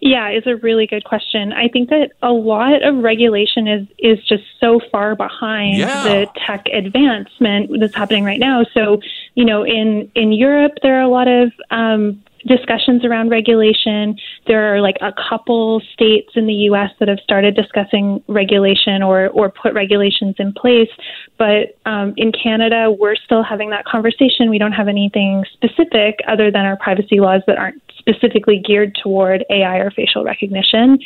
[0.00, 1.52] Yeah, it's a really good question.
[1.52, 6.04] I think that a lot of regulation is is just so far behind Yeah.
[6.04, 8.64] the tech advancement that's happening right now.
[8.72, 9.00] So,
[9.34, 14.16] you know, in in Europe, there are a lot of um, discussions around regulation.
[14.46, 16.90] There are like a couple states in the U.S.
[16.98, 20.90] that have started discussing regulation or or put regulations in place.
[21.38, 24.50] But um, in Canada, we're still having that conversation.
[24.50, 29.44] We don't have anything specific other than our privacy laws that aren't specifically geared toward
[29.50, 30.98] AI or facial recognition.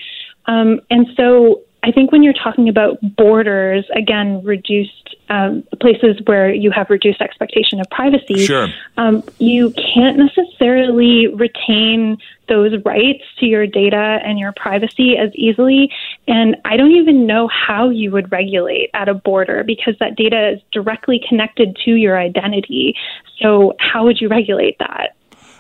[0.47, 6.53] Um, and so I think when you're talking about borders, again, reduced um, places where
[6.53, 8.69] you have reduced expectation of privacy, Sure.
[8.99, 12.19] um, you can't necessarily retain
[12.49, 15.91] those rights to your data and your privacy as easily.
[16.29, 20.51] And I don't even know how you would regulate at a border because that data
[20.51, 22.95] is directly connected to your identity.
[23.41, 25.17] So, how would you regulate that?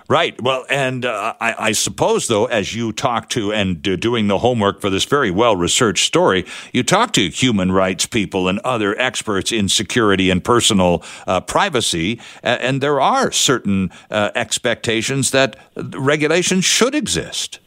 [0.08, 0.40] Right.
[0.42, 4.38] Well, and uh, I, I suppose, though, as you talk to and uh, doing the
[4.38, 8.98] homework for this very well researched story, you talk to human rights people and other
[8.98, 16.64] experts in security and personal uh, privacy, and there are certain uh, expectations that regulations
[16.64, 17.60] should exist.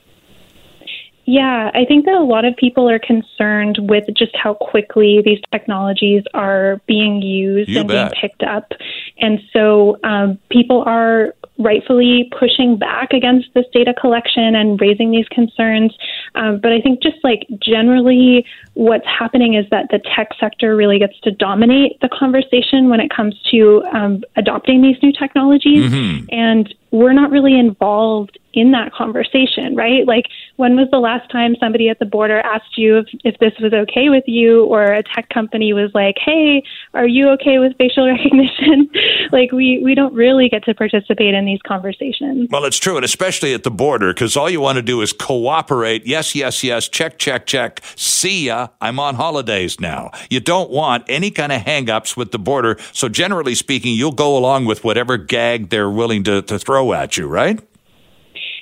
[1.26, 5.40] Yeah, I think that a lot of people are concerned with just how quickly these
[5.52, 8.12] technologies are being used You and bet.
[8.12, 8.72] being picked up.
[9.18, 15.28] And so um, people are rightfully pushing back against this data collection and raising these
[15.30, 15.98] concerns.
[16.36, 21.00] Um, but I think just like generally, what's happening is that the tech sector really
[21.00, 25.92] gets to dominate the conversation when it comes to um, adopting these new technologies.
[26.30, 30.08] And we're not really involved in that conversation, right?
[30.08, 33.52] Like, when was the last time somebody at the border asked you if, if this
[33.60, 37.76] was okay with you, or a tech company was like, hey, are you okay with
[37.78, 38.90] facial recognition?
[39.34, 42.48] like, we, we don't really get to participate in these conversations.
[42.50, 45.12] Well, it's true, and especially at the border, because all you want to do is
[45.12, 46.08] cooperate.
[46.08, 47.82] Yes, yes, yes, check, check, check.
[47.96, 48.70] See ya.
[48.80, 50.12] I'm on holidays now.
[50.30, 52.78] You don't want any kind of hangups with the border.
[52.94, 57.18] So, generally speaking, you'll go along with whatever gag they're willing to, to throw at
[57.18, 57.60] you, right?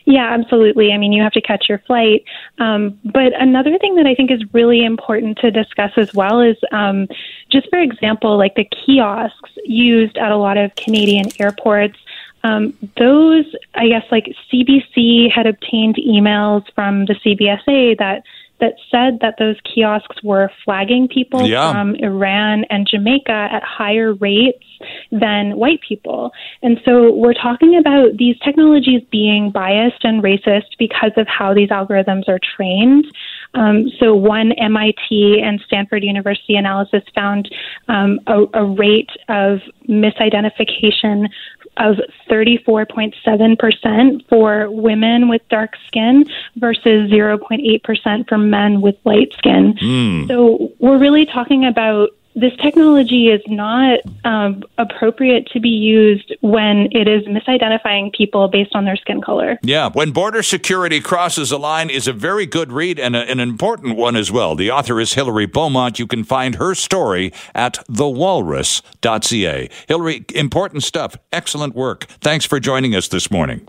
[0.05, 0.91] Yeah, absolutely.
[0.91, 2.26] I mean, you have to catch your flight.
[2.59, 6.57] Um, but another thing that I think is really important to discuss as well is
[6.71, 7.07] um,
[7.51, 11.97] just for example, like the kiosks used at a lot of Canadian airports.
[12.43, 13.45] Um, those,
[13.76, 18.24] I guess, like CBC had obtained emails from the CBSA that
[18.59, 21.71] that said that those kiosks were flagging people yeah.
[21.71, 24.63] from Iran and Jamaica at higher rates
[25.11, 26.31] than white people.
[26.61, 31.69] And so we're talking about these technologies being biased and racist because of how these
[31.69, 33.05] algorithms are trained.
[33.53, 37.53] Um, so one MIT and Stanford University analysis found
[37.88, 41.29] um, a, a rate of misidentification
[41.77, 41.95] of
[42.29, 46.25] 34.7% for women with dark skin
[46.55, 49.73] versus 0.8% for men with light skin.
[49.73, 50.27] Mm.
[50.27, 56.88] So we're really talking about this technology is not um, appropriate to be used when
[56.91, 59.59] it is misidentifying people based on their skin color.
[59.61, 63.39] Yeah, when border security crosses a line is a very good read and a, an
[63.39, 64.55] important one as well.
[64.55, 65.99] The author is Hilary Beaumont.
[65.99, 69.69] You can find her story at thewalrus.ca.
[69.88, 71.15] Hilary, important stuff.
[71.31, 72.05] Excellent work.
[72.05, 73.67] Thanks for joining us this morning.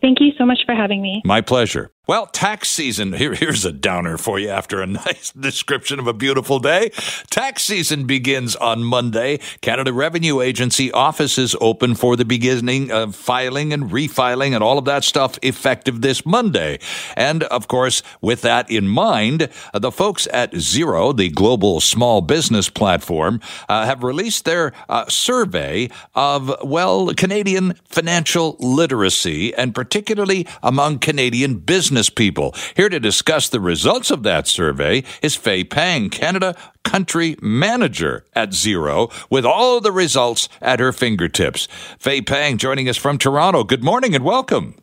[0.00, 1.20] Thank you so much for having me.
[1.24, 1.90] My pleasure.
[2.10, 6.12] Well, tax season, here, here's a downer for you after a nice description of a
[6.12, 6.88] beautiful day.
[7.30, 9.38] Tax season begins on Monday.
[9.60, 14.86] Canada Revenue Agency offices open for the beginning of filing and refiling and all of
[14.86, 16.80] that stuff effective this Monday.
[17.14, 22.68] And of course, with that in mind, the folks at Xero, the global small business
[22.68, 30.98] platform, uh, have released their uh, survey of, well, Canadian financial literacy and particularly among
[30.98, 32.54] Canadian business business people.
[32.74, 38.50] Here to discuss the results of that survey is Fay Pang, Canada Country Manager at
[38.50, 41.68] Xero, with all the results at her fingertips.
[41.98, 43.64] Fay Pang joining us from Toronto.
[43.64, 44.76] Good morning and welcome.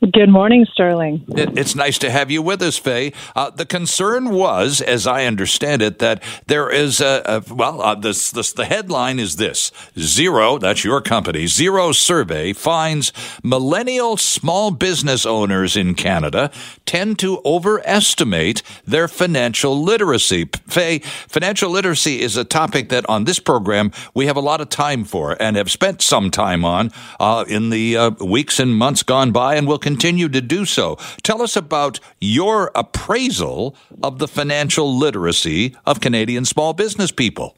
[0.00, 1.24] Good morning, Sterling.
[1.28, 3.14] It, it's nice to have you with us, Fay.
[3.34, 7.94] Uh, the concern was, as I understand it, that there is a, a well, uh,
[7.94, 13.10] this, this, the headline is this Xero, that's your company, Xero survey finds
[13.42, 16.50] millennial small business owners in Canada
[16.84, 20.44] tend to overestimate their financial literacy.
[20.66, 24.68] Fay, financial literacy is a topic that on this program we have a lot of
[24.68, 29.02] time for and have spent some time on uh, in the uh, weeks and months
[29.02, 30.98] gone by and will continue to do so.
[31.22, 37.56] Tell us about your appraisal of the financial literacy of Canadian small business people.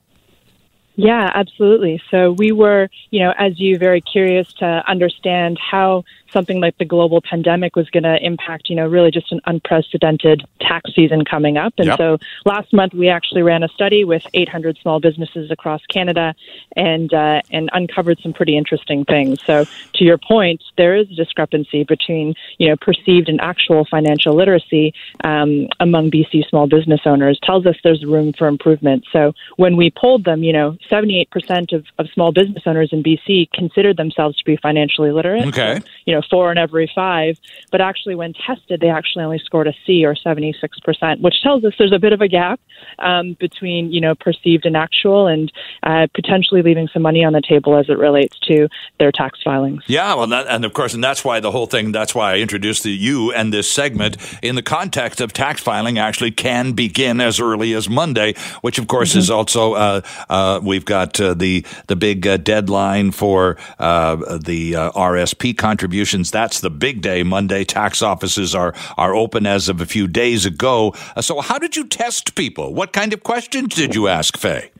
[0.98, 2.02] Yeah, absolutely.
[2.10, 6.84] So we were, you know, as you, very curious to understand how something like the
[6.84, 11.56] global pandemic was going to impact, you know, really just an unprecedented tax season coming
[11.56, 11.72] up.
[11.78, 11.98] And yep.
[11.98, 16.34] so last month we actually ran a study with 800 small businesses across Canada
[16.74, 19.40] and uh, and uncovered some pretty interesting things.
[19.44, 24.34] So to your point, there is a discrepancy between you know perceived and actual financial
[24.34, 27.38] literacy um, among BC small business owners.
[27.42, 29.04] Tells us there's room for improvement.
[29.12, 33.50] So when we polled them, you know, 78% of, of small business owners in BC
[33.52, 35.46] considered themselves to be financially literate.
[35.46, 35.80] Okay.
[35.80, 37.38] So, you know four in every five.
[37.70, 41.74] But actually, when tested, they actually only scored a C or 76%, which tells us
[41.78, 42.60] there's a bit of a gap
[42.98, 47.42] um, between, you know, perceived and actual and uh, potentially leaving some money on the
[47.42, 48.68] table as it relates to
[48.98, 49.82] their tax filings.
[49.86, 52.36] Yeah, well, that, and of course, and that's why the whole thing, that's why I
[52.38, 57.20] introduced the, you and this segment in the context of tax filing actually can begin
[57.20, 59.18] as early as Monday, which of course mm-hmm.
[59.18, 64.74] is also, uh, uh, we've got uh, the, the big uh, deadline for uh, the
[64.74, 66.30] RSP contributions.
[66.30, 67.24] that's the big day.
[67.24, 70.94] Monday tax offices are are open as of a few days ago.
[71.16, 72.74] Uh, so, how did you test people?
[72.74, 74.70] What kind of questions did you ask, Fay?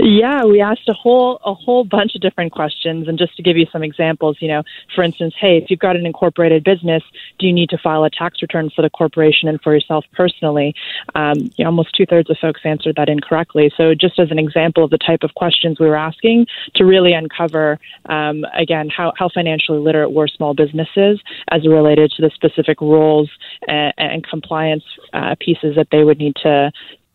[0.00, 3.56] Yeah, we asked a whole a whole bunch of different questions, and just to give
[3.56, 4.62] you some examples, you know,
[4.94, 7.02] for instance, hey, if you've got an incorporated business,
[7.40, 10.72] do you need to file a tax return for the corporation and for yourself personally?
[11.16, 13.72] Um, you know, almost two thirds of folks answered that incorrectly.
[13.76, 16.46] So, just as an example of the type of questions we were asking
[16.76, 21.20] to really uncover, um, again, how how financially literate were small businesses
[21.50, 23.28] as related to the specific rules
[23.66, 26.70] and, and compliance uh, pieces that they would need to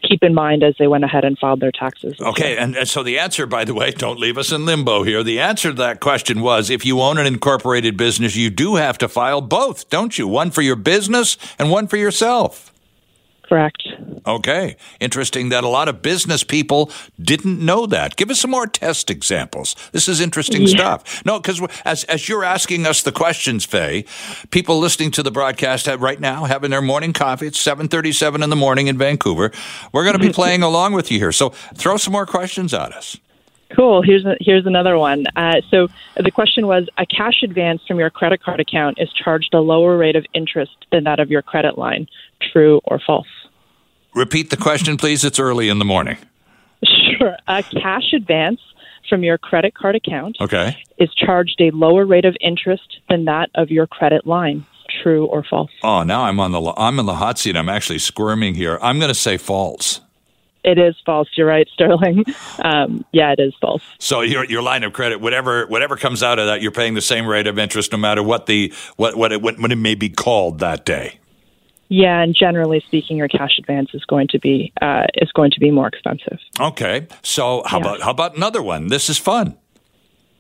[0.08, 2.20] keep in mind as they went ahead and filed their taxes.
[2.20, 5.24] Okay, and, and, so the answer, by the way, don't leave us in limbo here.
[5.24, 8.97] The answer to that question was if you own an incorporated business, you do have
[8.99, 10.28] to file both, don't you?
[10.28, 12.72] One for your business and one for yourself.
[13.54, 13.88] Correct.
[14.26, 14.78] Okay.
[14.99, 16.89] Interesting that a lot of business people
[17.22, 18.16] didn't know that.
[18.16, 19.76] Give us some more test examples.
[19.91, 20.70] This is interesting yeah.
[20.70, 21.24] stuff.
[21.24, 24.06] No, because as, as you're asking us the questions, Fay,
[24.49, 27.45] people listening to the broadcast right now having their morning coffee.
[27.45, 29.51] It's 737 in the morning in Vancouver.
[29.91, 31.32] We're going to be playing along with you here.
[31.32, 33.20] So throw some more questions at us.
[33.76, 34.01] Cool.
[34.01, 35.26] Here's a, here's another one.
[35.36, 39.54] Uh, so the question was: A cash advance from your credit card account is charged
[39.54, 42.08] a lower rate of interest than that of your credit line.
[42.51, 43.28] True or false?
[44.16, 45.24] Repeat the question, please.
[45.24, 46.18] It's early in the morning.
[46.84, 47.36] Sure.
[47.47, 48.59] A cash advance
[49.09, 50.78] from your credit card account okay.
[50.97, 54.66] is charged a lower rate of interest than that of your credit line.
[55.01, 55.72] True or false?
[55.82, 57.55] Oh, now I'm on the I'm in the hot seat.
[57.55, 58.78] I'm actually squirming here.
[58.82, 60.01] I'm going to say false.
[60.64, 61.28] It is false.
[61.36, 62.26] You're right, Sterling.
[62.64, 63.82] Um, yeah, it is false.
[63.99, 67.01] So your your line of credit, whatever whatever comes out of that, you're paying the
[67.01, 70.09] same rate of interest, no matter what the what what it, what it may be
[70.09, 71.20] called that day.
[71.96, 75.60] Yeah, and generally speaking, your cash advance is going to be uh, is going to
[75.60, 76.39] be more expensive.
[76.60, 77.84] Okay, so how yeah.
[77.84, 78.88] about how about another one?
[78.88, 79.56] This is fun.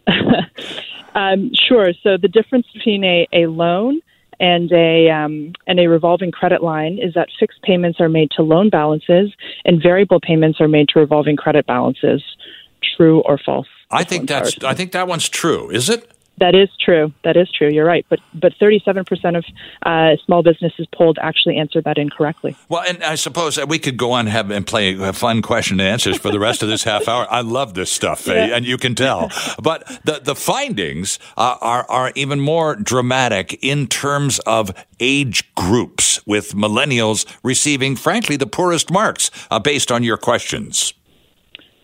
[1.13, 1.93] um, sure.
[2.01, 4.01] So the difference between a, a loan
[4.39, 8.41] and a um, and a revolving credit line is that fixed payments are made to
[8.41, 9.31] loan balances
[9.63, 12.23] and variable payments are made to revolving credit balances.
[12.97, 13.67] True or false?
[13.91, 15.69] I think that's I think that one's true.
[15.69, 16.12] Is it?
[16.37, 17.13] That is true.
[17.23, 17.69] That is true.
[17.69, 18.05] You're right.
[18.09, 19.45] But but 37% of
[19.83, 22.55] uh, small businesses polled actually answered that incorrectly.
[22.69, 25.87] Well, and I suppose we could go on have, and play a fun question and
[25.87, 27.27] answers for the rest of this half hour.
[27.29, 28.55] I love this stuff, yeah.
[28.55, 29.29] and you can tell.
[29.61, 36.19] But the the findings uh, are are even more dramatic in terms of age groups,
[36.25, 40.93] with millennials receiving, frankly, the poorest marks uh, based on your questions.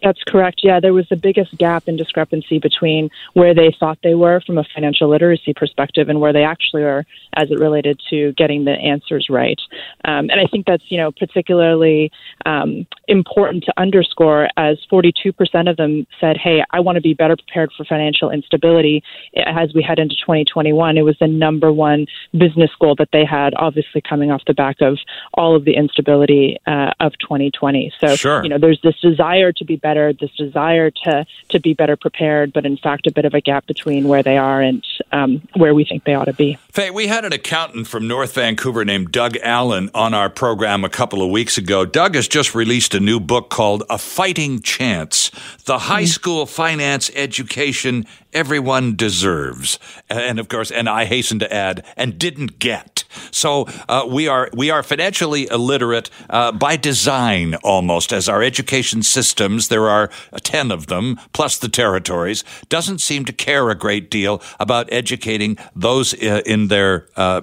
[0.01, 0.61] That's correct.
[0.63, 4.57] Yeah, there was the biggest gap in discrepancy between where they thought they were from
[4.57, 8.71] a financial literacy perspective and where they actually are as it related to getting the
[8.71, 9.59] answers right.
[10.05, 12.11] Um, and I think that's you know particularly
[12.45, 17.35] um, important to underscore as 42% of them said, "Hey, I want to be better
[17.35, 19.03] prepared for financial instability
[19.35, 23.53] as we head into 2021." It was the number one business goal that they had,
[23.55, 24.97] obviously coming off the back of
[25.33, 27.91] all of the instability uh, of 2020.
[27.99, 28.43] So sure.
[28.43, 31.95] you know, there's this desire to be better better, this desire to to be better
[31.95, 35.41] prepared, but in fact, a bit of a gap between where they are and um,
[35.55, 36.57] where we think they ought to be.
[36.71, 40.89] Fay, we had an accountant from North Vancouver named Doug Allen on our program a
[40.89, 41.85] couple of weeks ago.
[41.85, 45.31] Doug has just released a new book called A Fighting Chance:
[45.65, 46.07] The High mm-hmm.
[46.07, 52.59] School Finance Education Everyone Deserves, and of course, and I hasten to add, and didn't
[52.59, 52.98] get.
[53.31, 59.03] So uh, we are we are financially illiterate uh, by design, almost as our education
[59.03, 59.67] systems.
[59.67, 60.09] There are
[60.41, 62.43] ten of them, plus the territories.
[62.69, 67.41] Doesn't seem to care a great deal about educating those uh, in their uh,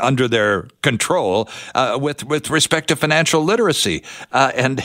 [0.00, 4.02] under their control uh, with with respect to financial literacy,
[4.32, 4.82] and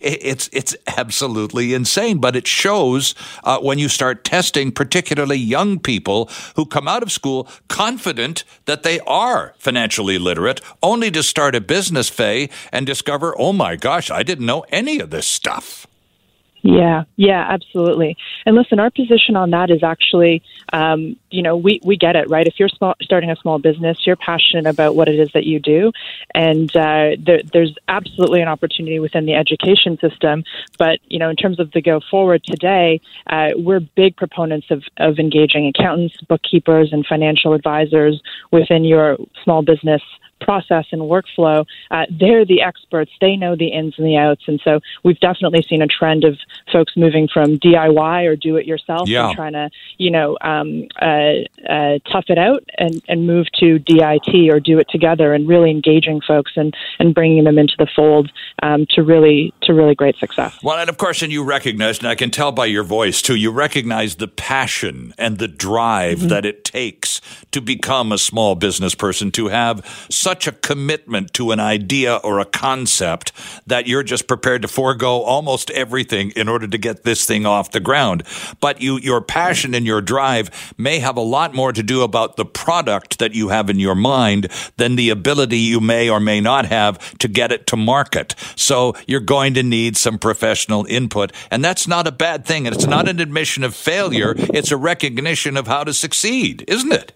[0.00, 2.18] it's it's absolutely insane.
[2.18, 3.14] But it shows
[3.60, 9.00] when you start testing, particularly young people who come out of school confident that they
[9.00, 14.22] are financially literate, only to start a business, Fay, and discover, oh my gosh, I
[14.22, 15.86] didn't know any of this stuff.
[16.66, 18.16] Yeah, yeah, absolutely.
[18.46, 20.42] And listen, our position on that is actually,
[20.72, 22.46] um, you know, we, we get it, right?
[22.46, 25.60] If you're small, starting a small business, you're passionate about what it is that you
[25.60, 25.92] do.
[26.34, 30.42] And uh, there, there's absolutely an opportunity within the education system.
[30.78, 34.84] But, you know, in terms of the go forward today, uh, we're big proponents of,
[34.96, 40.00] of engaging accountants, bookkeepers, and financial advisors within your small business
[40.44, 43.10] process and workflow, uh, they're the experts.
[43.20, 44.42] They know the ins and the outs.
[44.46, 46.38] And so we've definitely seen a trend of
[46.72, 49.28] folks moving from DIY or do it yourself yeah.
[49.28, 53.78] and trying to, you know, um, uh, uh, tough it out and, and move to
[53.78, 57.88] DIT or do it together and really engaging folks and, and bringing them into the
[57.94, 58.30] fold
[58.62, 60.58] um, to really to really great success.
[60.62, 63.34] Well, and of course, and you recognize, and I can tell by your voice too,
[63.34, 66.28] you recognize the passion and the drive mm-hmm.
[66.28, 67.20] that it takes
[67.52, 72.38] to become a small business person, to have such a commitment to an idea or
[72.38, 73.32] a concept
[73.66, 77.70] that you're just prepared to forego almost everything in order to get this thing off
[77.70, 78.22] the ground.
[78.60, 82.36] But you, your passion and your drive may have a lot more to do about
[82.36, 86.40] the product that you have in your mind than the ability you may or may
[86.40, 88.34] not have to get it to market.
[88.56, 91.32] So you're going to need some professional input.
[91.50, 92.66] And that's not a bad thing.
[92.66, 94.34] And it's not an admission of failure.
[94.36, 97.12] It's a recognition of how to succeed, isn't it?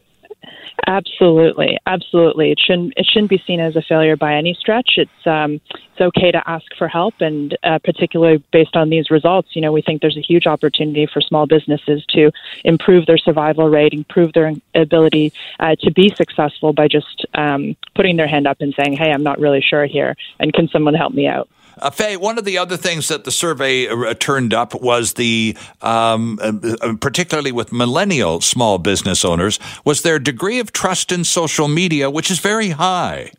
[0.86, 2.52] Absolutely, absolutely.
[2.52, 4.90] It shouldn't it shouldn't be seen as a failure by any stretch.
[4.96, 9.56] It's um, it's okay to ask for help, and uh, particularly based on these results,
[9.56, 12.30] you know, we think there's a huge opportunity for small businesses to
[12.64, 18.16] improve their survival rate, improve their ability uh, to be successful by just um, putting
[18.16, 21.12] their hand up and saying, "Hey, I'm not really sure here, and can someone help
[21.12, 21.48] me out?"
[21.80, 25.56] Uh, Fay, one of the other things that the survey uh, turned up was the,
[25.80, 31.24] um, uh, uh, particularly with millennial small business owners, was their degree of trust in
[31.24, 33.30] social media, which is very high.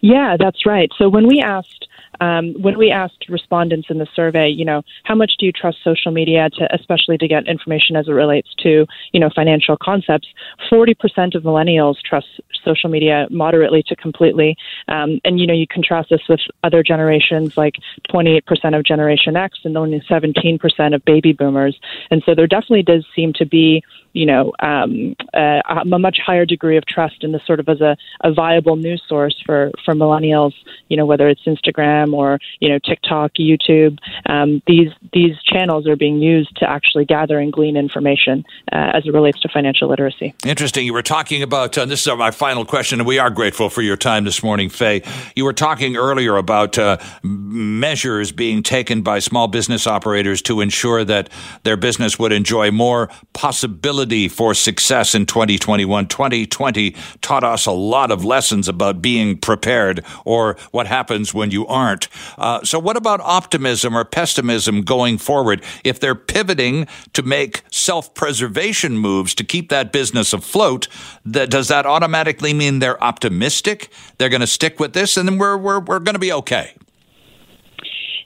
[0.00, 0.90] Yeah, that's right.
[0.98, 1.88] So when we asked
[2.20, 5.78] um, when we asked respondents in the survey, you know, how much do you trust
[5.82, 10.28] social media to, especially to get information as it relates to, you know, financial concepts?
[10.68, 12.26] Forty percent of millennials trust
[12.64, 14.56] social media moderately to completely,
[14.88, 17.74] um, and you know, you contrast this with other generations like
[18.10, 21.78] twenty-eight percent of Generation X and only seventeen percent of baby boomers,
[22.10, 23.82] and so there definitely does seem to be
[24.16, 27.82] you know, um, a, a, much higher degree of trust in this sort of as
[27.82, 30.54] a, a viable news source for, for millennials,
[30.88, 33.98] you know, whether it's Instagram or, you know, TikTok, YouTube.
[34.24, 38.42] Um, these, these channels are being used to actually gather and glean information
[38.72, 40.34] uh, as it relates to financial literacy.
[40.46, 40.86] Interesting.
[40.86, 43.82] You were talking about, uh, this is my final question, and we are grateful for
[43.82, 45.02] your time this morning, Fay.
[45.34, 51.04] You were talking earlier about uh, measures being taken by small business operators to ensure
[51.04, 51.28] that
[51.64, 56.06] their business would enjoy more possibilities for success in 2021.
[56.06, 61.66] 2020 taught us a lot of lessons about being prepared or what happens when you
[61.66, 62.08] aren't.
[62.38, 65.62] Uh, so, what about optimism or pessimism going forward?
[65.84, 70.88] If they're pivoting to make self preservation moves to keep that business afloat,
[71.24, 73.90] that, does that automatically mean they're optimistic?
[74.18, 76.74] They're going to stick with this and then we're, we're, we're going to be okay?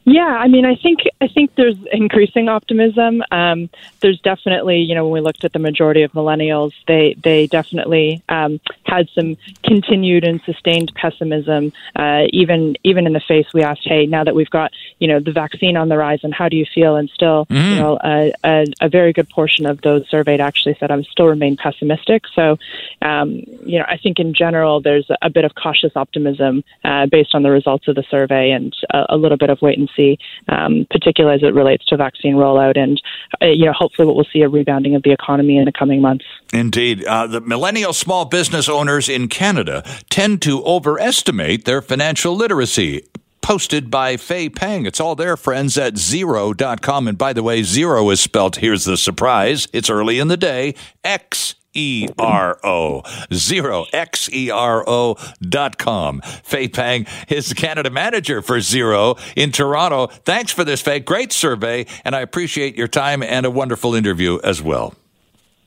[0.05, 3.23] Yeah, I mean, I think I think there's increasing optimism.
[3.31, 3.69] Um,
[4.01, 8.23] there's definitely, you know, when we looked at the majority of millennials, they they definitely
[8.31, 11.73] um, had some continued and sustained pessimism.
[11.95, 15.21] Uh, even even in the face, we asked, hey, now that we've got you know
[15.21, 16.97] the vaccine on the rise, and how do you feel?
[16.97, 17.71] And still, mm-hmm.
[17.71, 21.27] you know, a, a, a, very good portion of those surveyed actually said I'm still
[21.27, 22.25] remain pessimistic.
[22.35, 22.59] So,
[23.03, 27.35] um, you know, I think in general there's a bit of cautious optimism uh, based
[27.35, 30.19] on the results of the survey, and a, a little bit of wait and see,
[30.49, 32.79] um, particularly as it relates to vaccine rollout.
[32.79, 33.01] And,
[33.43, 36.01] uh, you know, hopefully what we'll see a rebounding of the economy in the coming
[36.01, 36.25] months.
[36.53, 37.05] Indeed.
[37.05, 43.05] Uh, the millennial small business owners in Canada tend to overestimate their financial literacy
[43.43, 44.87] posted by Fay Pang.
[44.87, 47.09] It's all there, friends, at xero.com.
[47.09, 50.75] And by the way, Xero is spelt, here's the surprise, it's early in the day,
[51.03, 53.03] X E R O.
[53.31, 56.21] Xero, X E R O dot com.
[56.21, 60.07] Fay Pang is the Canada manager for Xero in Toronto.
[60.07, 61.01] Thanks for this, Fay.
[61.01, 64.95] Great survey, and I appreciate your time and a wonderful interview as well.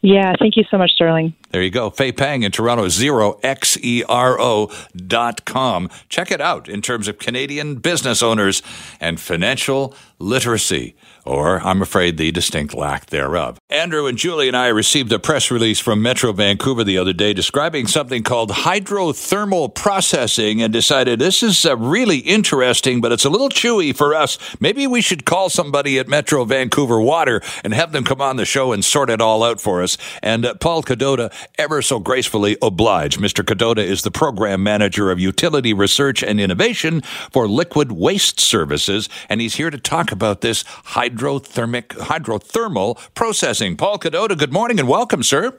[0.06, 1.34] Yeah, thank you so much, Sterling.
[1.52, 1.90] There you go.
[1.90, 5.90] Fay Pang in Toronto, Xero X E R O dot com.
[6.10, 8.62] Check it out in terms of Canadian business owners
[9.00, 13.60] and financial literacy or I'm afraid the distinct lack thereof.
[13.70, 17.34] Andrew and Julie and I received a press release from Metro Vancouver the other day
[17.34, 23.30] describing something called hydrothermal processing and decided this is uh, really interesting, but it's a
[23.30, 24.38] little chewy for us.
[24.60, 28.46] Maybe we should call somebody at Metro Vancouver Water and have them come on the
[28.46, 29.98] show and sort it all out for us.
[30.22, 33.20] And uh, Paul Kadota ever so gracefully obliged.
[33.20, 33.44] Mr.
[33.44, 37.02] Kadota is the program manager of utility research and innovation
[37.32, 43.78] for liquid waste services, and he's here to talk about this hydrothermal hydrothermic hydrothermal processing.
[43.78, 45.58] Paul Kadota, good morning and welcome, sir.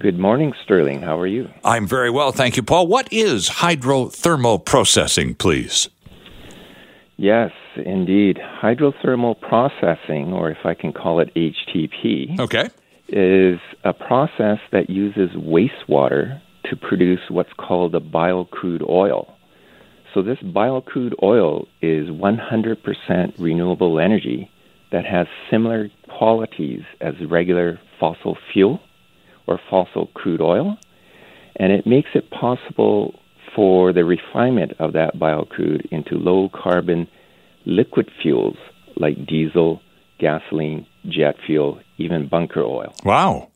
[0.00, 1.02] Good morning, Sterling.
[1.02, 1.48] How are you?
[1.64, 2.88] I'm very well, thank you, Paul.
[2.88, 5.88] What is hydrothermal processing, please?
[7.16, 8.38] Yes, indeed.
[8.60, 12.70] Hydrothermal processing, or if I can call it HTP, okay.
[13.08, 19.32] is a process that uses wastewater to produce what's called a biocrude oil.
[20.14, 24.48] So this biocrude oil is 100% renewable energy
[24.92, 28.80] that has similar qualities as regular fossil fuel
[29.48, 30.78] or fossil crude oil,
[31.56, 33.18] and it makes it possible
[33.56, 37.08] for the refinement of that biocrude into low carbon
[37.66, 38.56] liquid fuels
[38.96, 39.80] like diesel,
[40.20, 42.94] gasoline, jet fuel, even bunker oil.
[43.04, 43.48] Wow.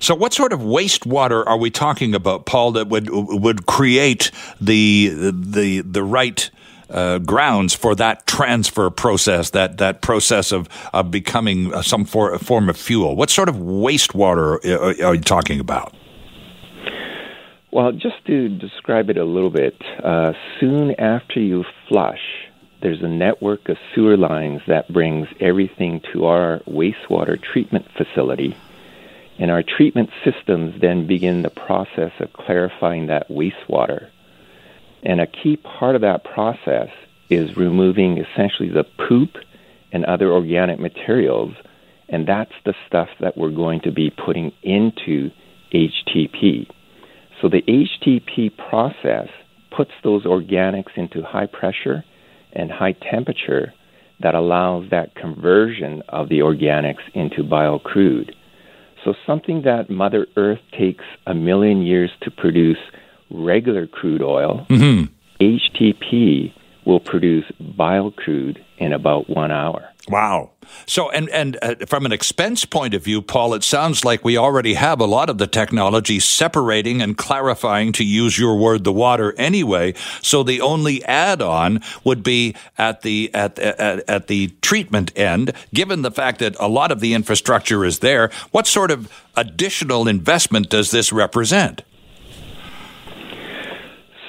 [0.00, 5.10] So, what sort of wastewater are we talking about, Paul, that would would create the
[5.30, 6.50] the the right
[6.88, 12.70] uh, grounds for that transfer process, that that process of of becoming some for, form
[12.70, 13.14] of fuel?
[13.14, 15.94] What sort of wastewater are, are you talking about?
[17.70, 22.48] Well, just to describe it a little bit, uh, soon after you flush,
[22.80, 28.56] there's a network of sewer lines that brings everything to our wastewater treatment facility
[29.40, 34.10] And our treatment systems then begin the process of clarifying that wastewater.
[35.02, 36.90] And a key part of that process
[37.30, 39.36] is removing essentially the poop
[39.92, 41.54] and other organic materials.
[42.10, 45.30] And that's the stuff that we're going to be putting into
[45.72, 46.68] HTP.
[47.40, 49.28] So the HTP process
[49.74, 52.04] puts those organics into high pressure
[52.52, 53.72] and high temperature
[54.20, 58.34] that allows that conversion of the organics into biocrude.
[59.04, 62.78] So something that Mother Earth takes a million years to produce
[63.30, 65.12] regular crude oil, mm-hmm.
[65.40, 66.52] HTP
[66.84, 69.88] will produce biocrude in about one hour.
[70.08, 70.50] Wow.
[70.86, 74.36] So, and and uh, from an expense point of view, Paul, it sounds like we
[74.36, 78.92] already have a lot of the technology separating and clarifying, to use your word, the
[78.92, 79.94] water anyway.
[80.22, 85.52] So the only add-on would be at the at at, at the treatment end.
[85.72, 90.08] Given the fact that a lot of the infrastructure is there, what sort of additional
[90.08, 91.82] investment does this represent?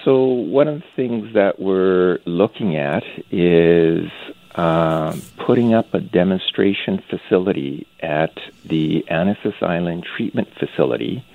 [0.03, 4.09] So one of the things that we're looking at is
[4.55, 11.25] uh, putting up a demonstration facility at the Annacis Island Treatment Facility,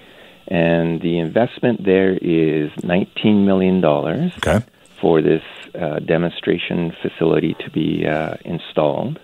[0.49, 4.61] and the investment there is $19 million okay.
[5.01, 5.43] for this
[5.75, 9.19] uh, demonstration facility to be uh, installed.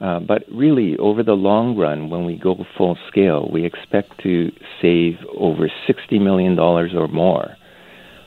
[0.00, 4.50] Uh, but really, over the long run, when we go full scale, we expect to
[4.80, 7.56] save over $60 million or more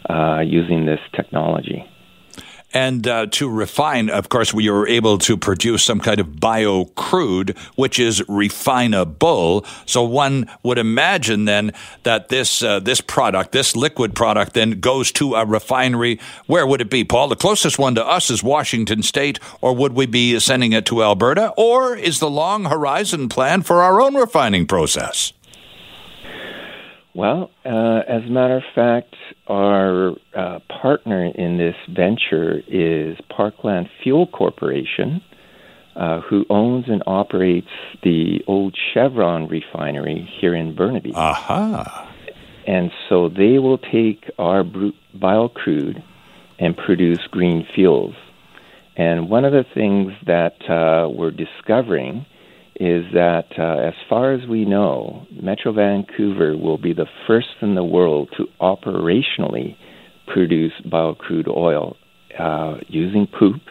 [0.10, 1.84] uh, using this technology.
[2.74, 6.86] And uh, to refine, of course, we were able to produce some kind of bio
[6.86, 9.66] crude, which is refinable.
[9.86, 15.12] So one would imagine then that this uh, this product, this liquid product, then goes
[15.14, 16.20] to a refinery.
[16.48, 17.28] Where would it be, Paul?
[17.28, 21.04] The closest one to us is Washington State, or would we be sending it to
[21.04, 21.54] Alberta?
[21.56, 25.34] Or is the long horizon plan for our own refining process?
[27.16, 29.16] Well, uh, as a matter of fact,
[29.48, 35.22] our uh, partner in this venture is Parkland Fuel Corporation,
[35.96, 37.68] uh, who owns and operates
[38.02, 41.12] the old Chevron refinery here in Burnaby.
[41.14, 42.12] Aha.
[42.66, 46.04] And so they will take our biocrude
[46.58, 48.16] and produce green fuels.
[48.96, 52.26] And one of the things that uh, we're discovering
[52.76, 57.76] is that, uh, as far as we know, Metro Vancouver will be the first in
[57.76, 59.78] the world to operationally
[60.28, 61.96] produce biocrude oil
[62.40, 63.62] uh, using poop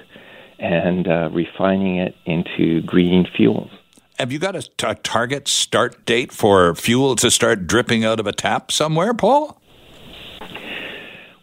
[0.58, 3.70] and uh, refining it into green fuels.
[4.18, 8.20] Have you got a, t- a target start date for fuel to start dripping out
[8.20, 9.60] of a tap somewhere, Paul?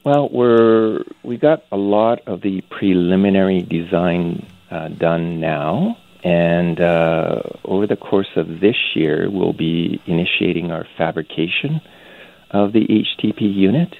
[0.06, 5.98] Well, we're we got a lot of the preliminary design uh, done now.
[6.24, 11.82] And uh, over the course of this year, we'll be initiating our fabrication
[12.52, 13.96] of the HTP unit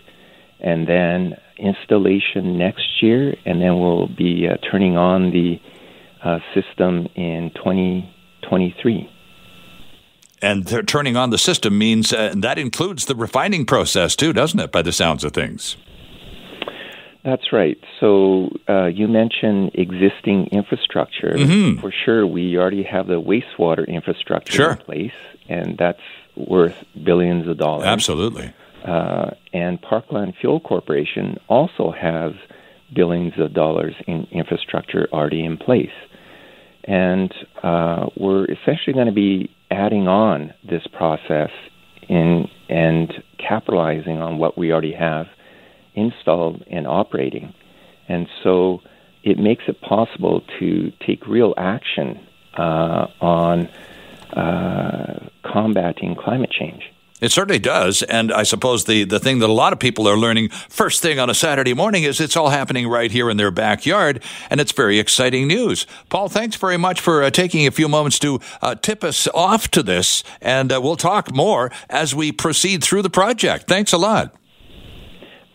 [0.60, 5.60] and then installation next year, and then we'll be uh, turning on the
[6.24, 9.10] uh, system in 2023.
[10.42, 14.72] And turning on the system means uh, that includes the refining process too, doesn't it,
[14.72, 15.76] by the sounds of things?
[17.24, 17.78] That's right.
[18.00, 21.34] So uh, you mentioned existing infrastructure.
[21.36, 21.82] Mm-hmm.
[21.82, 24.72] For sure, we already have the wastewater infrastructure sure.
[24.72, 25.12] in place,
[25.50, 26.02] and that's
[26.36, 27.88] worth billions of dollars.
[27.88, 28.54] Absolutely.
[28.86, 32.32] Uh, and Parkland Fuel Corporation also has
[32.96, 35.92] billions of dollars in infrastructure already in place.
[36.86, 41.52] And uh, we're essentially going to be adding on this process
[42.08, 45.28] in and capitalizing on what we already have
[45.96, 47.54] installed and operating.
[48.08, 48.82] And so
[49.24, 52.20] it makes it possible to take real action
[52.58, 53.68] uh, on
[54.34, 56.84] uh, combating climate change.
[57.22, 58.02] It certainly does.
[58.04, 61.20] And I suppose the, the thing that a lot of people are learning first thing
[61.20, 64.24] on a Saturday morning is it's all happening right here in their backyard.
[64.50, 65.86] And it's very exciting news.
[66.10, 69.70] Paul, thanks very much for uh, taking a few moments to uh, tip us off
[69.72, 70.24] to this.
[70.42, 73.68] And uh, we'll talk more as we proceed through the project.
[73.68, 74.39] Thanks a lot.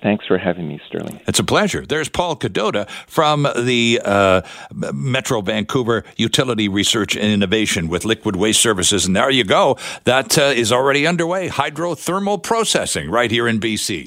[0.05, 1.19] Thanks for having me, Sterling.
[1.27, 1.87] It's a pleasure.
[1.87, 4.43] There's Paul Kadota from the uh,
[4.93, 9.07] Metro Vancouver Utility Research and Innovation with Liquid Waste Services.
[9.07, 9.79] And there you go.
[10.05, 11.49] That uh, is already underway.
[11.49, 14.07] Hydrothermal processing right here in BC.